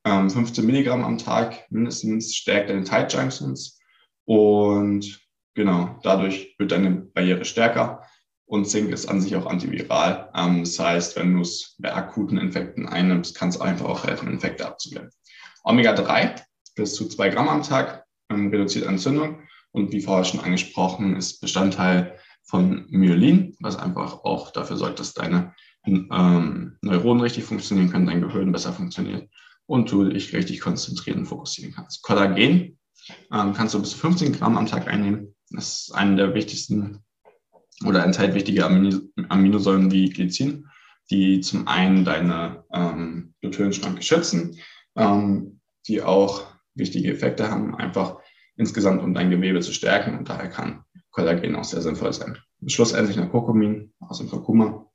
15 0.05 0.65
ähm, 0.65 0.67
Milligramm 0.67 1.05
am 1.05 1.19
Tag 1.19 1.71
mindestens 1.71 2.35
stärkt 2.35 2.71
deine 2.71 2.85
Tight 2.85 3.13
Junctions 3.13 3.81
und 4.25 5.21
genau, 5.55 5.99
dadurch 6.03 6.55
wird 6.59 6.73
deine 6.73 6.91
Barriere 6.91 7.45
stärker 7.45 8.03
und 8.47 8.67
Zink 8.67 8.91
ist 8.91 9.07
an 9.07 9.21
sich 9.21 9.37
auch 9.37 9.47
antiviral. 9.47 10.31
Ähm, 10.35 10.61
das 10.61 10.79
heißt, 10.79 11.17
wenn 11.17 11.35
du 11.35 11.43
es 11.43 11.77
bei 11.79 11.93
akuten 11.93 12.39
Infekten 12.39 12.87
einnimmst, 12.87 13.35
kann 13.35 13.51
es 13.51 13.61
einfach 13.61 13.87
auch 13.87 14.05
helfen, 14.05 14.29
Infekte 14.29 14.67
abzuwehren. 14.67 15.11
Omega-3 15.69 16.41
bis 16.77 16.95
zu 16.95 17.09
2 17.09 17.29
Gramm 17.29 17.49
am 17.49 17.63
Tag 17.63 18.05
ähm, 18.31 18.49
reduziert 18.49 18.87
Entzündung 18.87 19.41
und 19.73 19.93
wie 19.93 20.01
vorher 20.01 20.25
schon 20.25 20.41
angesprochen, 20.41 21.17
ist 21.17 21.41
Bestandteil 21.41 22.19
von 22.45 22.87
Myelin, 22.89 23.55
was 23.61 23.77
einfach 23.77 24.25
auch 24.25 24.51
dafür 24.51 24.77
sorgt, 24.77 24.99
dass 24.99 25.13
deine 25.13 25.55
ähm, 25.85 26.79
Neuronen 26.81 27.23
richtig 27.23 27.45
funktionieren 27.45 27.91
können, 27.91 28.07
dein 28.07 28.23
Gehirn 28.23 28.53
besser 28.53 28.73
funktioniert 28.73 29.29
und 29.67 29.91
du 29.91 30.05
dich 30.05 30.33
richtig 30.33 30.61
konzentrieren 30.61 31.21
und 31.21 31.27
fokussieren 31.27 31.75
kannst. 31.75 32.03
Kollagen 32.03 32.79
ähm, 33.31 33.53
kannst 33.53 33.75
du 33.75 33.81
bis 33.81 33.91
zu 33.91 33.99
15 33.99 34.33
Gramm 34.33 34.57
am 34.57 34.67
Tag 34.67 34.89
einnehmen. 34.89 35.35
Das 35.51 35.83
ist 35.83 35.95
eine 35.95 36.17
der 36.17 36.35
wichtigsten 36.35 37.05
oder 37.85 38.05
enthält 38.05 38.35
wichtige 38.35 38.65
Aminosäuren 38.65 39.93
wie 39.93 40.09
Glycin, 40.09 40.67
die 41.11 41.41
zum 41.41 41.69
einen 41.69 42.05
deine 42.05 42.65
ähm, 42.73 43.35
Bluthirnschranke 43.41 44.03
schützen, 44.03 44.59
ähm, 44.97 45.58
die 45.89 46.03
auch 46.03 46.47
wichtige 46.75 47.13
Effekte 47.13 47.51
haben, 47.51 47.75
einfach 47.75 48.19
insgesamt 48.57 49.03
um 49.03 49.15
dein 49.15 49.31
Gewebe 49.31 49.61
zu 49.61 49.73
stärken. 49.73 50.17
Und 50.19 50.29
daher 50.29 50.49
kann 50.49 50.85
Kollagen 51.11 51.57
auch 51.57 51.65
sehr 51.65 51.83
sinnvoll 51.83 52.13
sein. 52.13 52.39
Schlussendlich 52.67 53.17
noch 53.17 53.31
Kurkumin 53.31 53.93
aus 54.01 54.19
dem 54.19 54.29
Kurkuma. 54.29 54.87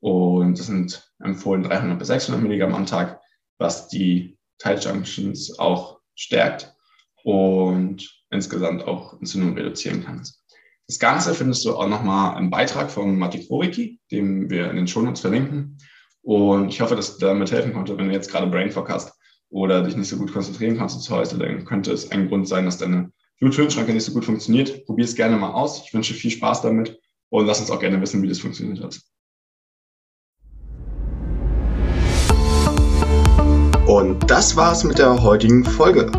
Und 0.00 0.58
das 0.58 0.66
sind 0.66 1.10
empfohlen 1.22 1.62
300 1.62 1.98
bis 1.98 2.08
600 2.08 2.42
Milligramm 2.42 2.74
am 2.74 2.86
Tag, 2.86 3.20
was 3.58 3.88
die 3.88 4.36
Tight 4.58 4.84
Junctions 4.84 5.58
auch 5.58 6.00
stärkt 6.14 6.74
und 7.22 8.22
insgesamt 8.30 8.86
auch 8.86 9.14
Entzündung 9.14 9.54
reduzieren 9.54 10.04
kann. 10.04 10.22
Das 10.86 10.98
Ganze 10.98 11.32
findest 11.32 11.64
du 11.64 11.76
auch 11.76 11.88
nochmal 11.88 12.38
im 12.38 12.50
Beitrag 12.50 12.90
von 12.90 13.18
Matti 13.18 13.46
Krowicki, 13.46 14.00
den 14.10 14.50
wir 14.50 14.70
in 14.70 14.76
den 14.76 14.86
Shownotes 14.86 15.20
verlinken. 15.20 15.78
Und 16.20 16.68
ich 16.68 16.80
hoffe, 16.80 16.96
dass 16.96 17.16
du 17.16 17.26
damit 17.26 17.52
helfen 17.52 17.72
konnte, 17.72 17.96
wenn 17.96 18.08
du 18.08 18.14
jetzt 18.14 18.30
gerade 18.30 18.46
Brainfuck 18.46 18.90
hast 18.90 19.14
oder 19.54 19.82
dich 19.82 19.96
nicht 19.96 20.08
so 20.08 20.16
gut 20.16 20.32
konzentrieren 20.32 20.76
kannst 20.76 21.00
zu 21.00 21.16
Hause, 21.16 21.38
dann 21.38 21.64
könnte 21.64 21.92
es 21.92 22.10
ein 22.10 22.28
Grund 22.28 22.48
sein, 22.48 22.64
dass 22.64 22.78
deine 22.78 23.12
Bluthirnschranke 23.38 23.92
nicht 23.92 24.02
so 24.02 24.12
gut 24.12 24.24
funktioniert. 24.24 24.84
Probier 24.84 25.04
es 25.04 25.14
gerne 25.14 25.36
mal 25.36 25.52
aus. 25.52 25.84
Ich 25.84 25.94
wünsche 25.94 26.12
viel 26.12 26.32
Spaß 26.32 26.62
damit 26.62 26.98
und 27.30 27.46
lass 27.46 27.60
uns 27.60 27.70
auch 27.70 27.78
gerne 27.78 28.00
wissen, 28.00 28.20
wie 28.20 28.28
das 28.28 28.40
funktioniert 28.40 28.82
hat. 28.82 29.00
Und 33.86 34.28
das 34.28 34.56
war's 34.56 34.82
mit 34.82 34.98
der 34.98 35.22
heutigen 35.22 35.64
Folge. 35.64 36.10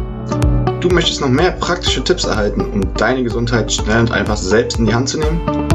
Du 0.80 0.88
möchtest 0.88 1.20
noch 1.20 1.28
mehr 1.28 1.52
praktische 1.52 2.02
Tipps 2.02 2.24
erhalten, 2.24 2.62
um 2.62 2.94
deine 2.94 3.24
Gesundheit 3.24 3.70
schnell 3.70 4.00
und 4.00 4.12
einfach 4.12 4.38
selbst 4.38 4.80
in 4.80 4.86
die 4.86 4.94
Hand 4.94 5.10
zu 5.10 5.20
nehmen? 5.20 5.75